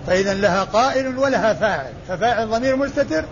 [0.08, 3.26] فإذا لها قائل ولها فاعل ففاعل ضمير مستتر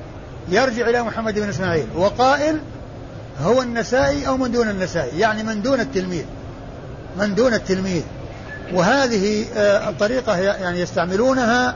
[0.49, 2.59] يرجع إلى محمد بن إسماعيل وقائل
[3.43, 6.25] هو النسائي أو من دون النسائي يعني من دون التلميذ
[7.17, 8.03] من دون التلميذ.
[8.73, 11.75] وهذه آه، الطريقة يعني يستعملونها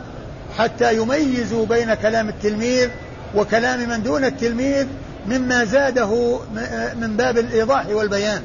[0.58, 2.90] حتى يميزوا بين كلام التلميذ
[3.36, 4.88] وكلام من دون التلميذ
[5.28, 8.42] مما زاده آه، من باب الإيضاح والبيان.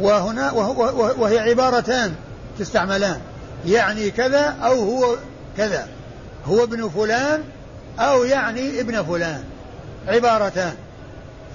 [0.00, 0.50] وهنا
[1.18, 2.14] وهي عبارتان
[2.58, 3.20] تستعملان.
[3.66, 5.16] يعني كذا أو هو
[5.56, 5.88] كذا.
[6.46, 7.42] هو ابن فلان
[7.98, 9.44] أو يعني ابن فلان.
[10.08, 10.74] عبارتان.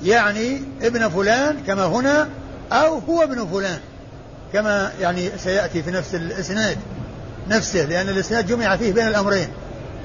[0.03, 2.29] يعني ابن فلان كما هنا
[2.71, 3.79] أو هو ابن فلان.
[4.53, 6.77] كما يعني سيأتي في نفس الإسناد
[7.49, 9.47] نفسه لأن الإسناد جمع فيه بين الأمرين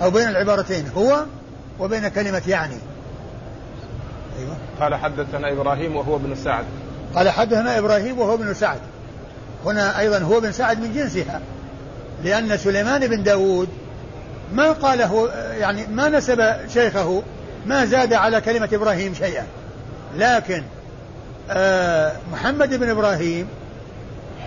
[0.03, 1.25] أو بين العبارتين هو
[1.81, 2.77] وبين كلمة يعني.
[4.39, 4.57] أيوة.
[4.81, 6.65] قال حدثنا إبراهيم وهو ابن سعد.
[7.15, 8.79] قال حدثنا إبراهيم وهو ابن سعد.
[9.65, 11.41] هنا أيضا هو ابن سعد من جنسها.
[12.25, 13.69] لأن سليمان بن داود
[14.55, 17.23] ما قاله يعني ما نسب شيخه
[17.67, 19.47] ما زاد على كلمة إبراهيم شيئا.
[20.17, 20.63] لكن
[21.51, 23.49] آه محمد بن إبراهيم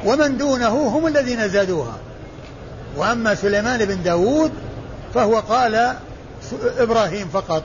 [0.06, 1.98] ومن دونه هم الذين زادوها.
[2.98, 4.52] وأما سليمان بن داود
[5.14, 5.94] فهو قال
[6.78, 7.64] إبراهيم فقط.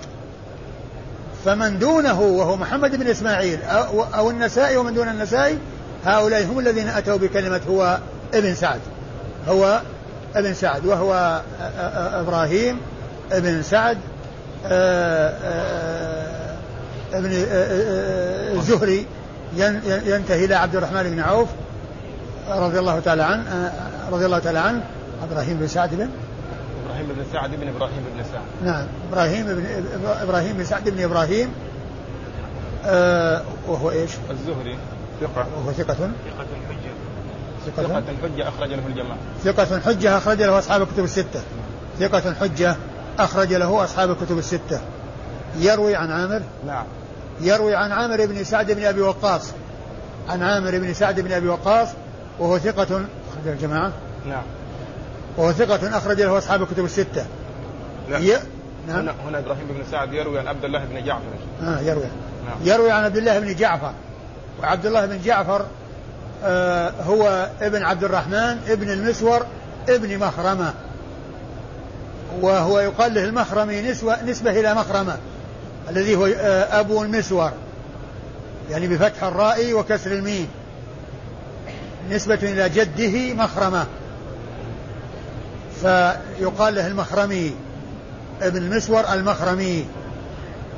[1.45, 5.59] فمن دونه وهو محمد بن إسماعيل أو, أو النسائي ومن دون النسائي
[6.05, 7.99] هؤلاء هم الذين أتوا بكلمة هو
[8.35, 8.81] ابن سعد.
[9.49, 9.81] هو
[10.35, 11.41] ابن سعد وهو
[12.15, 12.79] إبراهيم
[13.33, 13.99] ابن سعد
[17.13, 17.31] ابن
[18.59, 19.07] الزهري
[20.07, 21.49] ينتهي إلى عبد الرحمن بن عوف
[22.51, 23.73] رضي الله تعالى عنه
[24.13, 24.83] رضي الله تعالى عنه
[25.31, 26.09] إبراهيم بن سعد بن
[27.17, 28.43] بن سعد بن إبراهيم بن سعد.
[28.65, 29.67] نعم إبراهيم بن
[30.07, 31.53] إبراهيم بن سعد بن إبراهيم
[32.85, 34.79] آه وهو إيش؟ الزهري.
[35.21, 35.47] ثقة.
[35.57, 35.95] وهو ثقة.
[35.95, 36.11] ثقة
[36.69, 36.91] حجة
[37.67, 39.19] ثقة حجة أخرج له الجماعة.
[39.45, 41.41] ثقة حجة أخرج له أصحاب الكتب الستة.
[41.99, 42.77] ثقة حجة
[43.19, 44.81] أخرج له أصحاب الكتب الستة.
[45.59, 46.85] يروي عن عامر؟ نعم.
[47.41, 49.53] يروي عن عامر بن سعد بن أبي وقاص.
[50.29, 51.89] عن عامر بن سعد بن أبي وقاص
[52.39, 52.83] وهو ثقة.
[52.83, 53.93] أخرج الجماعة.
[54.29, 54.43] نعم.
[55.37, 57.27] وهو ثقة أخرج له أصحاب الكتب الستة.
[58.11, 58.19] لا.
[58.19, 58.37] ي...
[58.89, 58.99] نعم.
[58.99, 61.23] هنا هنا إبراهيم بن سعد يروي عن عبد الله بن جعفر.
[61.63, 62.05] آه يروي.
[62.47, 62.59] نعم.
[62.65, 63.93] يروي عن عبد الله بن جعفر.
[64.63, 65.67] وعبد الله بن جعفر
[66.45, 69.47] آه هو ابن عبد الرحمن ابن المسور
[69.89, 70.75] ابن مخرمة.
[72.41, 75.17] وهو يقال له المخرمي نسبة, نسبة إلى مخرمة
[75.91, 77.53] الذي هو آه أبو المسور.
[78.71, 80.49] يعني بفتح الراء وكسر الميم.
[82.11, 83.87] نسبة إلى جده مخرمة.
[85.83, 87.55] فيقال له المخرمي.
[88.43, 89.87] ابن المسور المخرمي.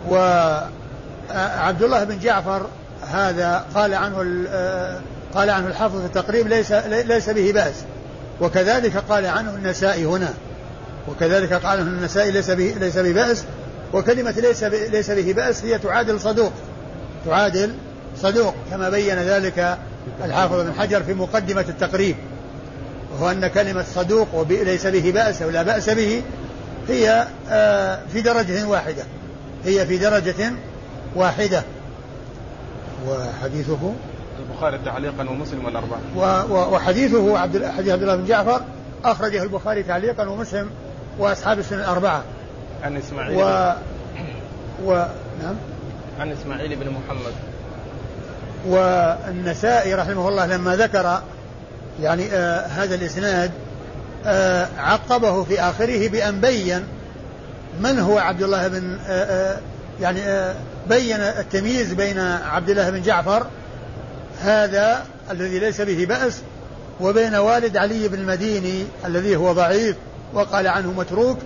[0.08, 2.66] وعبد الله بن جعفر
[3.12, 4.16] هذا قال عنه
[5.34, 7.74] قال عنه الحافظ في التقريب ليس ليس به بأس.
[8.40, 10.34] وكذلك قال عنه النسائي هنا.
[11.08, 13.44] وكذلك قال عنه النسائي ليس به ليس به بأس.
[13.92, 16.52] وكلمة ليس ليس به بأس هي تعادل صدوق.
[17.26, 17.74] تعادل
[18.16, 19.78] صدوق كما بين ذلك
[20.24, 22.16] الحافظ بن حجر في مقدمة التقريب.
[23.12, 26.22] وهو أن كلمة صدوق وليس به بأس أو لا بأس به
[26.88, 29.04] هي آه، في درجة واحدة.
[29.64, 30.52] هي في درجة
[31.14, 31.62] واحدة.
[33.08, 33.94] وحديثه؟
[34.38, 36.00] البخاري تعليقا ومسلم والأربعة
[36.72, 38.60] وحديثه عبد حديث عبد الله بن جعفر
[39.04, 40.70] أخرجه البخاري تعليقا ومسلم
[41.18, 42.22] وأصحاب السنة الأربعة.
[42.82, 43.72] عن إسماعيل و...
[44.84, 45.06] و...
[45.42, 45.54] نعم.
[46.20, 47.32] عن إسماعيل بن محمد.
[48.66, 51.22] والنسائي رحمه الله لما ذكر
[52.00, 53.50] يعني آه هذا الإسناد
[54.26, 56.84] آه عقبه في آخره بأن بين
[57.80, 59.58] من هو عبد الله بن آه, آه،
[60.00, 60.54] يعني آه
[60.88, 63.46] بين التمييز بين عبد الله بن جعفر
[64.40, 66.40] هذا الذي ليس به بأس
[67.00, 69.96] وبين والد علي بن المديني الذي هو ضعيف
[70.34, 71.38] وقال عنه متروك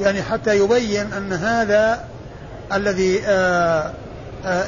[0.00, 2.04] يعني حتى يبين أن هذا
[2.72, 3.92] الذي آآ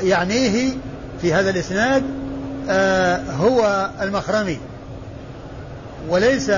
[0.02, 0.72] يعنيه
[1.20, 2.02] في هذا الإسناد
[3.40, 4.58] هو المخرمي.
[6.08, 6.50] وليس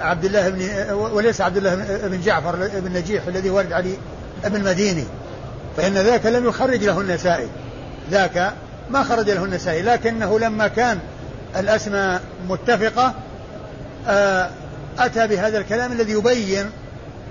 [0.00, 1.74] عبد الله بن وليس عبد الله
[2.08, 3.96] بن جعفر بن نجيح الذي ولد علي
[4.44, 5.04] بن المديني.
[5.76, 7.48] فإن ذاك لم يخرج له النسائي.
[8.10, 8.52] ذاك
[8.90, 10.98] ما خرج له النسائي لكنه لما كان
[11.56, 13.14] الأسماء متفقة
[14.98, 16.70] أتى بهذا الكلام الذي يبين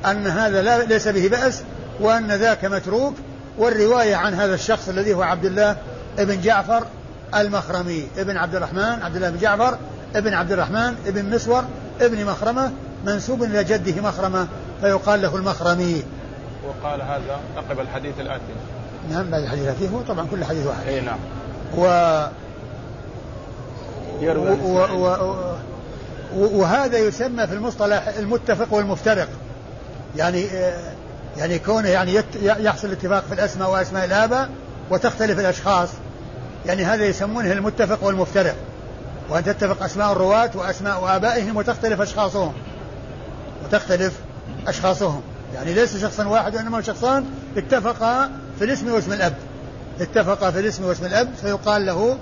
[0.06, 1.62] أن هذا لا ليس به بأس
[2.00, 3.16] وأن ذاك متروك.
[3.58, 5.76] والرواية عن هذا الشخص الذي هو عبد الله
[6.20, 6.86] ابن جعفر
[7.36, 9.78] المخرمي ابن عبد الرحمن عبد الله بن جعفر
[10.16, 11.64] ابن عبد الرحمن ابن مسور
[12.02, 12.72] ابن مخرمة
[13.06, 14.48] منسوب إلى جده مخرمة
[14.82, 16.04] فيقال له المخرمي.
[16.68, 18.54] وقال هذا عقب الحديث الآتي.
[19.12, 19.90] نعم بعد الحديث الآتي.
[19.94, 20.88] هو طبعا كل حديث واحد.
[20.88, 21.20] إي نعم.
[21.78, 21.84] و
[24.22, 24.86] و...
[24.94, 25.36] و...
[26.36, 26.60] و...
[26.60, 29.28] وهذا يسمى في المصطلح المتفق والمفترق.
[30.18, 30.46] يعني
[31.38, 32.26] يعني كونه يعني يت...
[32.42, 34.50] يحصل اتفاق في الأسماء وأسماء الآباء
[34.90, 35.90] وتختلف الأشخاص.
[36.66, 38.56] يعني هذا يسمونه المتفق والمفترق.
[39.32, 42.54] وأن تتفق أسماء الرواة وأسماء آبائهم وتختلف أشخاصهم.
[43.66, 44.14] وتختلف
[44.68, 45.22] أشخاصهم.
[45.54, 47.26] يعني ليس شخصا واحد وإنما شخصان
[47.58, 49.34] اتفقا في الاسم واسم الأب.
[50.02, 52.18] اتفقا في الاسم واسم الأب فيقال له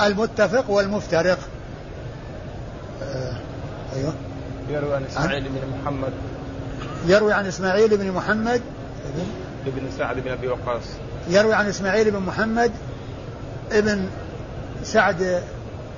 [0.00, 1.38] المتفق والمفترق.
[3.02, 3.36] آه
[3.96, 4.14] أيوه.
[4.70, 6.12] يروي عن إسماعيل بن محمد.
[7.06, 8.60] يروي عن إسماعيل بن محمد.
[9.66, 10.82] ابن سعد بن أبي وقاص.
[11.28, 12.72] يروي عن إسماعيل بن محمد
[13.72, 14.08] ابن
[14.84, 15.42] سعد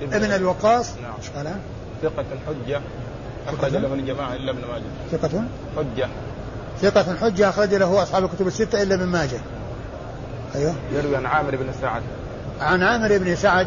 [0.02, 0.90] ابن, ابن أبي وقاص.
[1.02, 1.12] نعم.
[1.36, 1.56] قال؟
[2.02, 2.80] ثقة حجة
[3.48, 4.82] أخرج له الجماعة إلا ابن ماجه.
[5.12, 5.44] ثقة؟
[5.76, 6.08] حجة.
[6.82, 9.40] ثقة حجة أخرج له أصحاب الكتب الستة إلا ابن ماجه.
[10.54, 10.74] أيوه.
[10.92, 12.02] يروي عن عامر بن سعد.
[12.60, 13.66] عن عامر بن سعد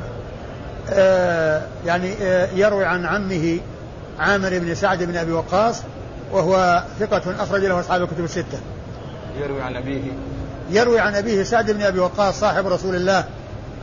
[0.89, 3.59] آه يعني آه يروي عن عمه
[4.19, 5.81] عامر بن سعد بن أبي وقاص
[6.31, 8.59] وهو ثقة أخرج له أصحاب الكتب الستة.
[9.39, 10.01] يروي عن أبيه.
[10.69, 13.23] يروي عن أبيه سعد بن أبي وقاص صاحب رسول الله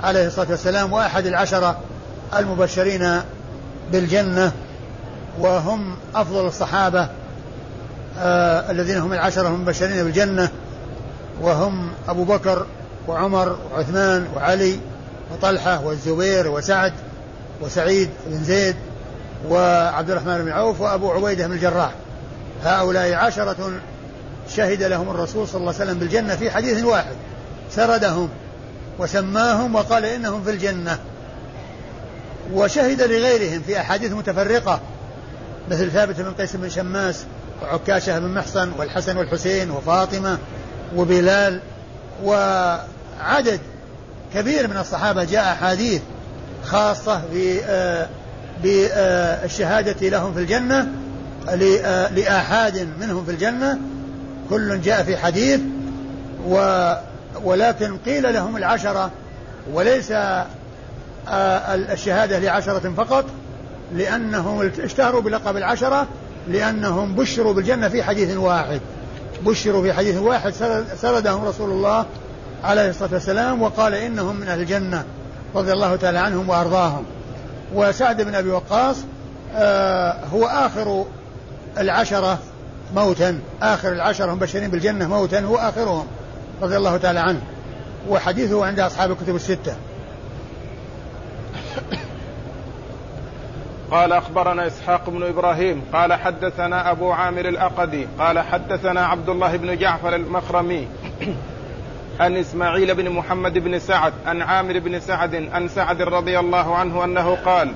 [0.03, 1.79] عليه الصلاة والسلام وأحد العشرة
[2.37, 3.21] المبشرين
[3.93, 4.53] بالجنة
[5.41, 7.09] وهم أفضل الصحابة
[8.19, 10.49] آه الذين هم العشرة المبشرين بالجنة
[11.41, 12.67] وهم أبو بكر
[13.09, 14.79] وعمر وعثمان وعلي
[15.33, 16.93] وطلحة والزبير وسعد
[17.61, 18.77] وسعيد بن زيد
[19.49, 21.91] وعبد الرحمن بن عوف وأبو عبيدة بن الجراح.
[22.65, 23.71] هؤلاء عشرة
[24.57, 27.17] شهد لهم الرسول صلى الله عليه وسلم بالجنة في حديث واحد
[27.71, 28.29] سردهم
[28.99, 30.99] وسماهم وقال إنهم في الجنة.
[32.53, 34.81] وشهد لغيرهم في أحاديث متفرقة
[35.71, 37.25] مثل ثابت بن قيس بن شماس
[37.63, 40.39] وعكاشة بن محصن والحسن والحسين وفاطمة
[40.97, 41.61] وبلال
[42.25, 43.61] وعدد
[44.35, 46.03] كبير من الصحابة جاء أحاديث
[46.65, 47.23] خاصة
[48.63, 50.89] بالشهادة لهم في الجنة
[52.11, 53.79] لآحاد منهم في الجنة
[54.51, 55.61] كل جاء في حديث
[56.49, 56.93] و
[57.45, 59.11] ولكن قيل لهم العشرة
[59.73, 60.13] وليس
[61.29, 63.25] الشهادة لعشرة فقط
[63.95, 66.07] لأنهم اشتهروا بلقب العشرة
[66.49, 68.81] لأنهم بشروا بالجنة في حديث واحد.
[69.47, 70.53] بشروا في حديث واحد
[70.97, 72.07] سردهم رسول الله
[72.65, 75.05] عليه الصلاة والسلام وقال إنهم من أهل الجنة
[75.55, 77.05] رضي الله تعالى عنهم وأرضاهم.
[77.75, 78.97] وسعد بن أبي وقاص
[79.57, 81.05] آه هو آخر
[81.79, 82.39] العشرة
[82.95, 86.07] موتا آخر العشرة مبشرين بالجنة موتا هو آخرهم
[86.63, 87.41] رضي الله تعالى عنه.
[88.09, 89.77] وحديثه عند أصحاب الكتب الستة.
[93.91, 99.79] قال أخبرنا إسحاق بن إبراهيم قال حدثنا أبو عامر الأقدي قال حدثنا عبد الله بن
[99.79, 100.89] جعفر المخرمي
[102.21, 107.05] عن إسماعيل بن محمد بن سعد عن عامر بن سعد عن سعد رضي الله عنه
[107.05, 107.73] أنه قال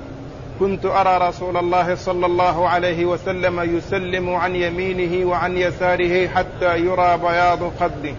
[0.59, 7.17] كنت أرى رسول الله صلى الله عليه وسلم يسلم عن يمينه وعن يساره حتى يرى
[7.17, 8.13] بياض خده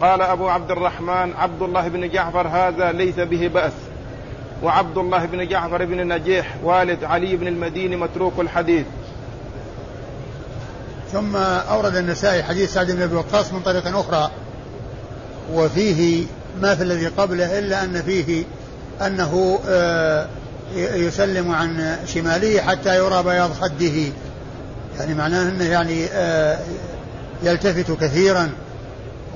[0.00, 3.72] قال أبو عبد الرحمن عبد الله بن جعفر هذا ليس به بأس.
[4.62, 8.86] وعبد الله بن جعفر بن نجيح والد علي بن المديني متروك الحديث.
[11.12, 14.30] ثم أورد النسائي حديث سعد بن أبي وقاص من طريق أخرى
[15.52, 16.24] وفيه
[16.60, 18.44] ما في الذي قبله إلا أن فيه
[19.06, 19.58] أنه
[20.76, 24.12] يسلم عن شماله حتى يرى بياض خده.
[24.98, 26.06] يعني معناه أنه يعني
[27.42, 28.50] يلتفت كثيرا.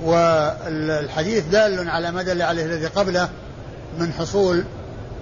[0.05, 3.29] والحديث دال على ما دل عليه الذي قبله
[3.99, 4.65] من حصول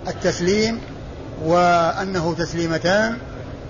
[0.08, 0.80] التسليم
[1.44, 3.18] وأنه تسليمتان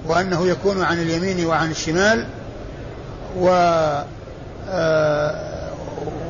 [0.07, 2.27] وأنه يكون عن اليمين وعن الشمال
[3.39, 3.49] و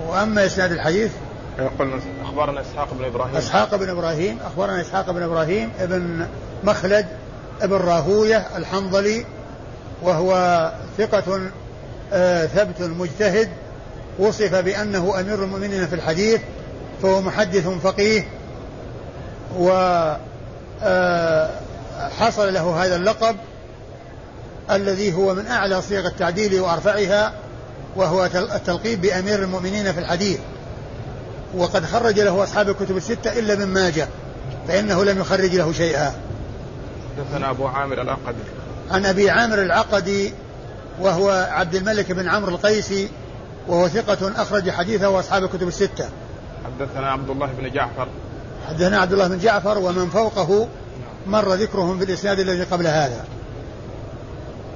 [0.09, 1.11] وأما إسناد الحديث
[1.59, 3.37] يقول أخبرنا إسحاق بن إبراهيم.
[3.37, 6.27] إسحاق بن إبراهيم أخبرنا إسحاق بن إبراهيم ابن
[6.65, 7.07] مخلد
[7.63, 9.27] ابن راهوية الحنظلي
[10.03, 10.33] وهو
[10.99, 11.41] ثقة
[12.13, 13.49] آه ثبت مجتهد
[14.19, 16.41] وصف بأنه أمير المؤمنين في الحديث
[17.03, 18.25] فهو محدث فقيه
[19.57, 19.71] و
[20.83, 21.51] آه
[22.19, 23.37] حصل له هذا اللقب
[24.71, 27.33] الذي هو من أعلى صيغ التعديل وأرفعها
[27.97, 30.39] وهو التلقيب بأمير المؤمنين في الحديث.
[31.57, 34.09] وقد خرج له أصحاب الكتب الستة إلا من ماجه
[34.69, 36.13] فإنه لم يخرج له شيئا.
[37.17, 38.43] حدثنا أبو عامر العقدي.
[38.91, 40.33] عن أبي عامر العقدي
[41.01, 43.09] وهو عبد الملك بن عمرو القيسي
[43.69, 46.09] وهو ثقة أخرج حديثه وأصحاب الكتب الستة.
[46.65, 48.09] حدثنا عبد الله بن جعفر.
[48.69, 50.69] حدثنا عبد الله بن جعفر ومن فوقه
[51.27, 53.25] مر ذكرهم في الإسناد الذي قبل هذا.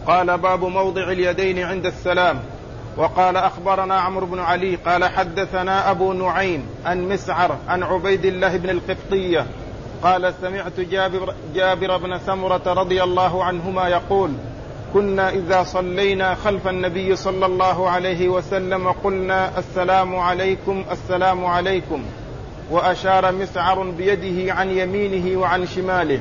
[0.07, 2.40] قال باب موضع اليدين عند السلام.
[2.97, 8.70] وقال أخبرنا عمرو بن علي قال حدثنا أبو نعيم عن مسعر عن عبيد الله بن
[8.70, 9.47] القبطية
[10.03, 14.30] قال سمعت جابر, جابر بن سمرة رضي الله عنهما يقول
[14.95, 22.05] كنا إذا صلينا خلف النبي صلى الله عليه وسلم قلنا السلام عليكم السلام عليكم.
[22.73, 26.20] وأشار مسعر بيده عن يمينه وعن شماله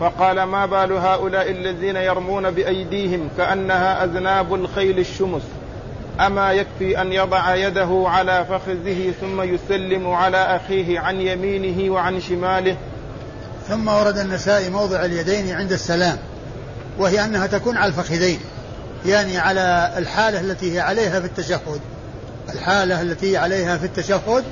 [0.00, 5.42] فقال ما بال هؤلاء الذين يرمون بأيديهم كأنها أذناب الخيل الشمس؟
[6.20, 12.76] أما يكفي أن يضع يده على فخذه ثم يسلم على أخيه عن يمينه وعن شماله.
[13.68, 16.18] ثم ورد النسائي موضع اليدين عند السلام
[16.98, 18.40] وهي أنها تكون على الفخذين
[19.06, 21.80] يعني على الحالة التي هي عليها في التشهد.
[22.54, 24.44] الحالة التي عليها في التشهد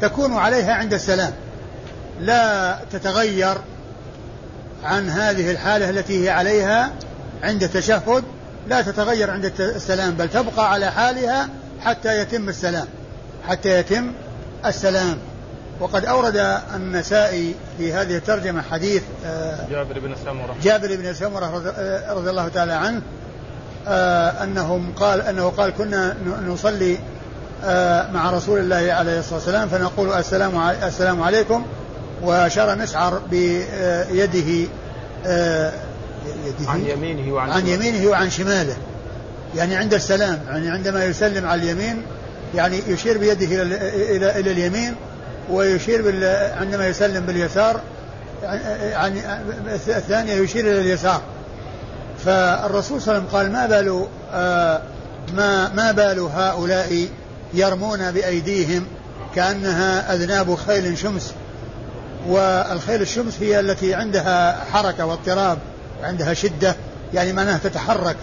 [0.00, 1.32] تكون عليها عند السلام.
[2.20, 3.54] لا تتغير
[4.84, 6.90] عن هذه الحالة التي هي عليها
[7.42, 8.24] عند التشهد.
[8.68, 11.48] لا تتغير عند السلام بل تبقى على حالها
[11.80, 12.86] حتى يتم السلام
[13.48, 14.12] حتى يتم
[14.66, 15.18] السلام.
[15.80, 20.56] وقد أورد النسائي في هذه الترجمة حديث آه، جابر بن سمرة.
[20.62, 23.02] جابر بن سمرة آه، رضي الله تعالى عنه
[23.88, 26.98] آه، أنهم قال أنه قال كنا نصلي
[28.12, 31.64] مع رسول الله عليه الصلاة والسلام فنقول السلام السلام عليكم
[32.22, 34.68] وأشار مسعر بيده
[35.26, 35.72] آه،
[36.46, 38.76] يده؟ عن يمينه وعن عن يمينه وعن شماله.
[39.56, 42.02] يعني عند السلام يعني عندما يسلم على اليمين
[42.54, 44.94] يعني يشير بيده إلى إلى إلى اليمين
[45.50, 46.24] ويشير بال
[46.58, 47.80] عندما يسلم باليسار
[48.82, 49.20] يعني
[49.88, 51.20] الثانية يشير إلى اليسار.
[52.24, 54.80] فالرسول صلى الله عليه وسلم قال ما بال آه،
[55.34, 57.08] ما ما بال هؤلاء
[57.54, 58.86] يرمون بأيديهم
[59.34, 61.32] كأنها أذناب خيل شمس.
[62.28, 65.58] والخيل الشمس هي التي عندها حركة واضطراب
[66.02, 66.76] وعندها شدة
[67.14, 68.16] يعني معناها تتحرك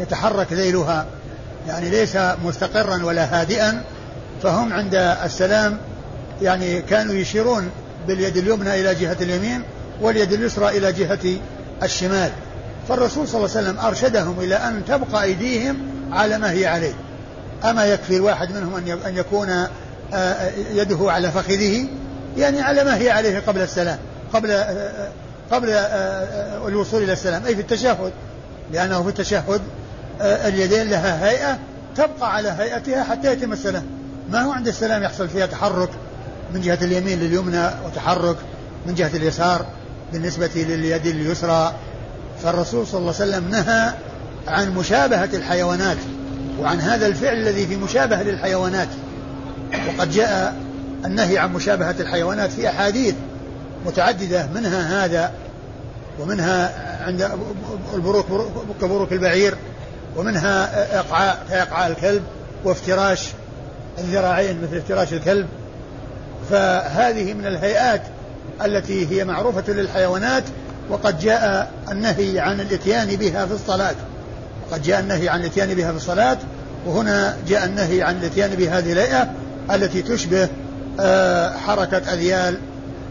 [0.00, 1.06] يتحرك ذيلها
[1.68, 3.82] يعني ليس مستقرا ولا هادئا
[4.42, 5.78] فهم عند السلام
[6.42, 7.70] يعني كانوا يشيرون
[8.08, 9.62] باليد اليمنى إلى جهة اليمين
[10.00, 11.38] واليد اليسرى إلى جهة
[11.82, 12.30] الشمال.
[12.88, 15.76] فالرسول صلى الله عليه وسلم أرشدهم إلى أن تبقى أيديهم
[16.12, 16.94] على ما هي عليه.
[17.64, 19.50] أما يكفي الواحد منهم أن يكون
[20.14, 21.86] آه، يده على فخذه
[22.36, 23.98] يعني على ما هي عليه قبل السلام
[24.32, 24.64] قبل
[25.50, 25.68] قبل
[26.68, 28.12] الوصول إلى السلام أي في التشهد
[28.72, 29.60] لأنه في التشهد
[30.20, 31.58] اليدين لها هيئة
[31.96, 33.82] تبقى على هيئتها حتى يتم السلام.
[34.30, 35.90] ما هو عند السلام يحصل فيها تحرك
[36.54, 38.36] من جهة اليمين لليمنى وتحرك
[38.86, 39.66] من جهة اليسار
[40.12, 41.74] بالنسبة لليد اليسرى.
[42.42, 43.92] فالرسول صلى الله عليه وسلم نهى
[44.46, 45.96] عن مشابهة الحيوانات.
[46.60, 48.88] وعن هذا الفعل الذي في مشابهة للحيوانات.
[49.88, 50.56] وقد جاء
[51.04, 53.14] النهي عن مشابهة الحيوانات في أحاديث
[53.86, 55.32] متعددة منها هذا
[56.20, 56.72] ومنها
[57.06, 57.30] عند
[57.94, 58.26] البروك
[58.80, 59.54] كبروك البعير
[60.16, 62.22] ومنها إقعاء كإقعاء الكلب
[62.64, 63.28] وافتراش
[63.98, 65.46] الذراعين مثل افتراش الكلب.
[66.50, 68.02] فهذه من الهيئات
[68.64, 70.44] التي هي معروفة للحيوانات
[70.90, 73.94] وقد جاء النهي عن الإتيان بها في الصلاة.
[74.70, 76.38] وقد جاء النهي عن الاتيان بها في الصلاة
[76.86, 79.30] وهنا جاء النهي عن الاتيان بهذه الهيئة
[79.70, 80.48] التي تشبه
[81.00, 82.58] آه، حركة أذيال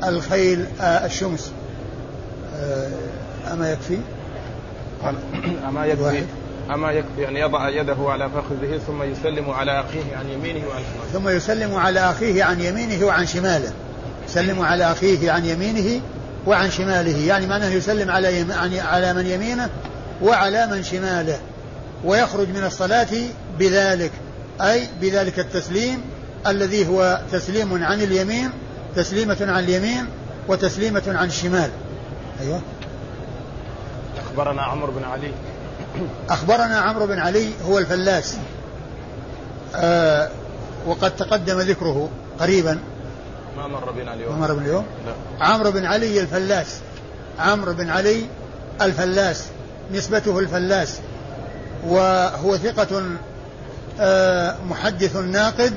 [0.03, 1.51] الخيل آه، الشمس.
[2.55, 2.87] آه،
[3.53, 3.97] أما يكفي؟
[5.03, 5.15] قال
[5.69, 6.23] أما يكفي
[6.73, 11.13] أما يكفي أن يضع يده على فخذه ثم يسلم على أخيه عن يمينه وعن شماله.
[11.13, 13.71] ثم يسلم على أخيه عن يمينه وعن شماله.
[14.27, 16.01] يسلم على أخيه عن يمينه
[16.47, 17.27] وعن شماله.
[17.27, 18.51] يعني معناه يسلم على يم...
[18.79, 19.69] على من يمينه
[20.21, 21.39] وعلى من شماله.
[22.05, 23.07] ويخرج من الصلاة
[23.59, 24.11] بذلك
[24.61, 26.01] أي بذلك التسليم
[26.47, 28.51] الذي هو تسليم عن اليمين
[28.95, 30.05] تسليمة عن اليمين
[30.47, 31.69] وتسليمة عن الشمال.
[32.41, 32.61] أيوة.
[34.17, 35.31] أخبرنا عمرو بن علي.
[36.29, 38.37] أخبرنا عمرو بن علي هو الفلاس.
[39.75, 40.29] آه
[40.87, 42.79] وقد تقدم ذكره قريبا.
[43.57, 45.45] ما مر بنا اليوم؟ ما مر بنا اليوم؟ لا.
[45.45, 46.79] عمرو بن علي الفلاس.
[47.39, 48.25] عمرو بن علي
[48.81, 49.45] الفلاس.
[49.93, 50.99] نسبته الفلاس.
[51.87, 53.01] وهو ثقة
[53.99, 55.73] آه، محدث ناقد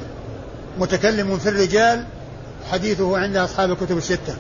[0.78, 2.04] متكلم في الرجال
[2.70, 4.36] حديثه عند أصحاب الكتب الستة.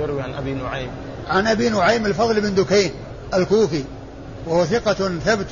[0.00, 0.90] يروي عن أبي نعيم.
[1.28, 2.90] عن أبي نعيم الفضل بن دكين
[3.34, 3.84] الكوفي
[4.46, 5.46] وهو ثقة ثبت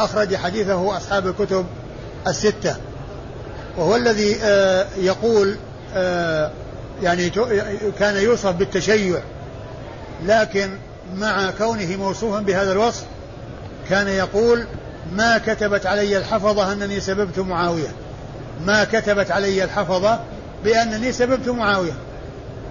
[0.00, 1.66] أخرج حديثه أصحاب الكتب
[2.26, 2.76] الستة.
[3.76, 5.56] وهو الذي آه، يقول
[5.94, 6.50] آه،
[7.02, 7.30] يعني
[7.98, 9.20] كان يوصف بالتشيع
[10.26, 10.70] لكن
[11.16, 13.04] مع كونه موصوفا بهذا الوصف
[13.88, 14.66] كان يقول
[15.12, 17.88] ما كتبت علي الحفظة أنني سببت معاوية.
[18.64, 20.20] ما كتبت علي الحفظة
[20.64, 21.92] بأنني سببت معاوية.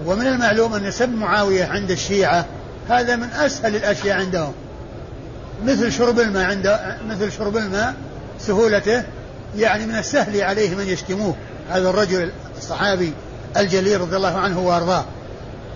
[0.06, 2.46] ومن المعلوم أن سب معاوية عند الشيعة
[2.90, 4.54] هذا من أسهل الأشياء عندهم.
[5.66, 7.94] مثل شرب الماء عند مثل شرب الماء
[8.40, 9.04] سهولته
[9.58, 11.36] يعني من السهل عليه من يشتموه.
[11.70, 13.14] هذا الرجل الصحابي
[13.58, 15.06] الجليل رضي الله عنه وأرضاه.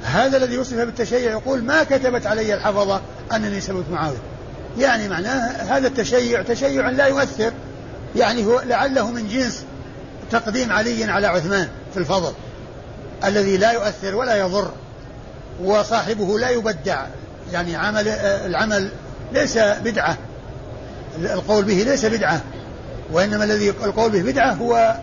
[0.04, 3.02] هذا الذي وصف بالتشيع يقول ما كتبت علي الحفظة
[3.36, 4.35] أنني سببت معاوية.
[4.78, 5.48] يعني معناه
[5.78, 7.54] هذا التشيع تشيع لا يؤثر.
[8.16, 9.64] يعني هو لعله من جنس
[10.32, 12.34] تقديم علي على عثمان في الفضل
[13.26, 14.72] الذي لا يؤثر ولا يضر
[15.64, 17.06] وصاحبه لا يبدع.
[17.54, 18.08] يعني عمل
[18.46, 18.90] العمل
[19.34, 20.18] ليس بدعة.
[21.20, 22.42] القول به ليس بدعة
[23.12, 24.96] وإنما الذي القول به بدعة هو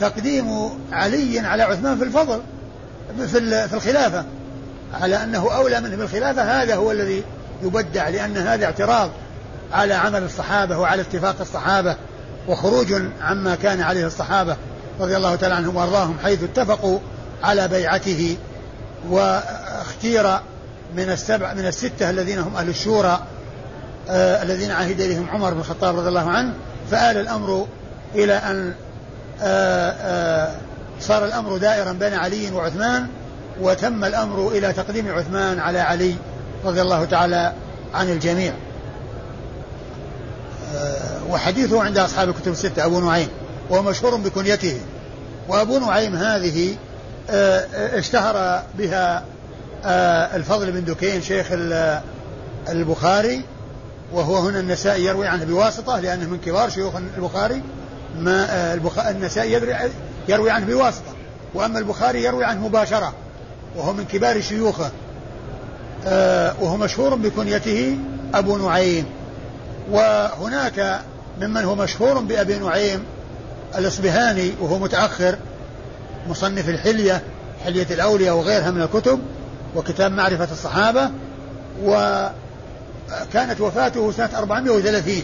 [0.00, 2.40] تقديم علي على عثمان في الفضل
[3.68, 4.24] في الخلافة.
[5.00, 7.24] على أنه أولى منه بالخلافة هذا هو الذي
[7.62, 9.10] يبدع لأن هذا اعتراض
[9.72, 11.96] على عمل الصحابة وعلى اتفاق الصحابة
[12.48, 14.56] وخروج عما كان عليه الصحابة
[15.00, 16.98] رضي الله تعالى عنهم وأرضاهم حيث اتفقوا
[17.42, 18.36] على بيعته
[19.08, 20.38] واختير
[20.96, 23.20] من السبع من الستة الذين هم أهل الشورى
[24.08, 26.52] آه الذين عهد إليهم عمر بن الخطاب رضي الله عنه
[26.90, 27.66] فآل الأمر
[28.14, 28.74] إلى أن
[29.42, 30.54] آه آه
[31.00, 33.06] صار الأمر دائرا بين علي وعثمان
[33.60, 36.14] وتم الأمر إلى تقديم عثمان على علي.
[36.64, 37.52] رضي الله تعالى
[37.94, 38.52] عن الجميع.
[40.74, 43.28] آه، وحديثه عند أصحاب الكتب الستة أبو نعيم
[43.70, 44.80] وهو مشهور بكنيته.
[45.48, 46.76] وأبو نعيم هذه
[47.30, 49.24] آه، اشتهر بها
[49.84, 51.46] آه، الفضل بن دكين شيخ
[52.68, 53.44] البخاري
[54.12, 57.62] وهو هنا النسائي يروي عنه بواسطة لأنه من كبار شيوخ البخاري
[58.18, 58.74] ما
[59.10, 59.52] النسائي
[60.28, 61.12] يروي عنه بواسطة.
[61.54, 63.14] وأما البخاري يروي عنه مباشرة
[63.76, 64.90] وهو من كبار شيوخه.
[66.60, 67.98] وهو مشهور بكنيته
[68.34, 69.04] أبو نعيم.
[69.90, 71.00] وهناك
[71.40, 73.04] ممن هو مشهور بأبي نعيم
[73.78, 75.36] الإصبهاني وهو متأخر
[76.28, 77.22] مصنف الحلية
[77.64, 79.20] حلية الأولياء وغيرها من الكتب
[79.76, 81.10] وكتاب معرفة الصحابة
[81.82, 85.22] وكانت وفاته سنة 430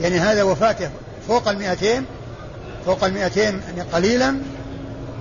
[0.00, 0.90] يعني هذا وفاته
[1.28, 2.04] فوق المئتين
[2.86, 4.36] فوق المئتين يعني قليلا.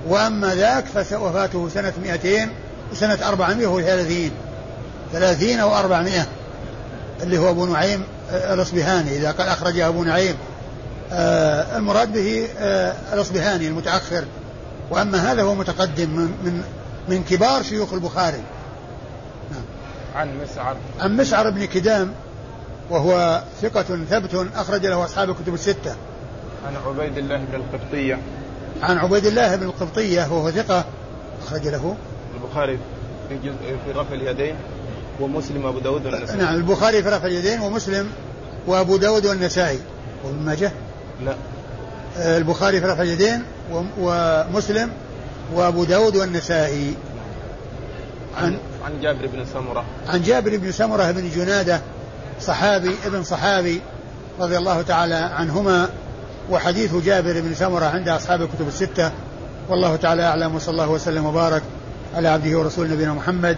[0.07, 2.49] وأما ذاك فوفاته سنة 200
[2.91, 4.31] وسنة 430
[5.13, 6.27] 30 أو 400
[7.23, 9.17] اللي هو أبو نعيم آه، الأصبهاني.
[9.17, 10.35] إذا قال أخرج أبو نعيم
[11.11, 14.25] آه، المراد به آه، الأصبهاني المتأخر.
[14.91, 16.63] وأما هذا هو متقدم من من
[17.09, 18.41] من كبار شيوخ البخاري.
[19.51, 19.61] نعم.
[20.15, 20.77] عن مسعر.
[20.99, 22.13] عن مسعر بن كدام
[22.89, 25.95] وهو ثقة ثبت أخرج له أصحاب الكتب الستة.
[26.67, 28.19] عن عبيد الله بن القبطية.
[28.81, 30.85] عن عبيد الله بن القبطية وهو ثقة
[31.43, 31.95] أخرج له.
[32.35, 32.79] البخاري
[33.29, 34.55] في جزء في رفع اليدين.
[35.19, 36.37] ومسلم وأبو داود والنسائي.
[36.37, 38.07] نعم البخاري في رفع اليدين ومسلم
[38.67, 39.79] وأبو داود والنسائي.
[40.25, 40.71] وابن ماجه؟
[41.25, 41.35] لا.
[42.17, 43.43] آه، البخاري في رفع اليدين
[44.01, 44.89] ومسلم
[45.53, 46.93] وأبو داود والنسائي.
[48.37, 49.85] عن عن جابر بن سمرة.
[50.07, 51.81] عن جابر بن سمرة بن جنادة
[52.41, 53.81] صحابي ابن صحابي
[54.39, 55.89] رضي الله تعالى عنهما
[56.49, 59.11] وحديث جابر بن سمرة عند أصحاب الكتب الستة.
[59.69, 61.61] والله تعالى أعلم وصلى الله وسلم وبارك
[62.15, 63.57] على عبده ورسول نبينا محمد.